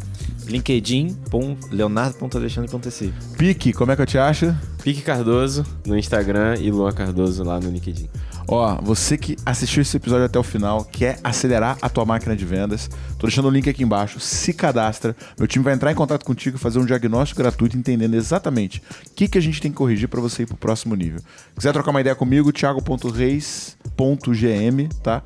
LinkedIn.leonardo.alexandre.tc 0.47 3.13
Pique, 3.39 3.73
como 3.73 3.93
é 3.93 3.97
que 3.97 4.03
eu 4.03 4.07
te 4.07 4.19
acho? 4.19 4.55
Pique 4.83 5.01
Cardoso 5.03 5.65
no 5.87 5.97
Instagram 5.97 6.57
e 6.59 6.69
Luan 6.71 6.93
Cardoso 6.93 7.45
lá 7.45 7.61
no 7.61 7.71
LinkedIn. 7.71 8.09
Ó, 8.49 8.77
você 8.83 9.17
que 9.17 9.37
assistiu 9.47 9.83
esse 9.83 9.97
episódio 9.97 10.27
até 10.27 10.39
o 10.39 10.43
final, 10.43 10.85
quer 10.85 11.19
acelerar 11.23 11.79
a 11.81 11.89
tua 11.89 12.05
máquina 12.05 12.37
de 12.37 12.45
vendas, 12.45 12.89
tô 13.19 13.27
deixando 13.27 13.49
o 13.49 13.51
link 13.51 13.69
aqui 13.69 13.83
embaixo, 13.83 14.21
se 14.21 14.53
cadastra. 14.53 15.17
Meu 15.39 15.47
time 15.47 15.65
vai 15.65 15.75
entrar 15.75 15.93
em 15.93 15.95
contato 15.95 16.25
contigo 16.25 16.57
e 16.57 16.61
fazer 16.61 16.79
um 16.79 16.85
diagnóstico 16.85 17.41
gratuito, 17.41 17.77
entendendo 17.77 18.15
exatamente 18.15 18.83
o 19.07 19.11
que, 19.15 19.29
que 19.29 19.39
a 19.39 19.41
gente 19.41 19.61
tem 19.61 19.71
que 19.71 19.77
corrigir 19.77 20.09
para 20.09 20.21
você 20.21 20.43
ir 20.43 20.47
pro 20.47 20.57
próximo 20.57 20.95
nível. 20.95 21.21
Quiser 21.57 21.73
trocar 21.73 21.91
uma 21.91 22.01
ideia 22.01 22.17
comigo, 22.17 22.53
thiago.reis.gm, 22.53 24.89
tá? 25.03 25.23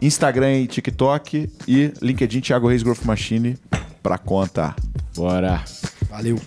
Instagram 0.00 0.58
e 0.58 0.66
TikTok 0.66 1.50
e 1.68 1.92
LinkedIn 2.02 2.40
Thiago 2.40 2.68
Reis 2.68 2.82
Growth 2.82 3.04
Machine 3.04 3.56
pra 4.02 4.18
conta. 4.18 4.74
Bora. 5.16 5.62
Valeu. 6.10 6.40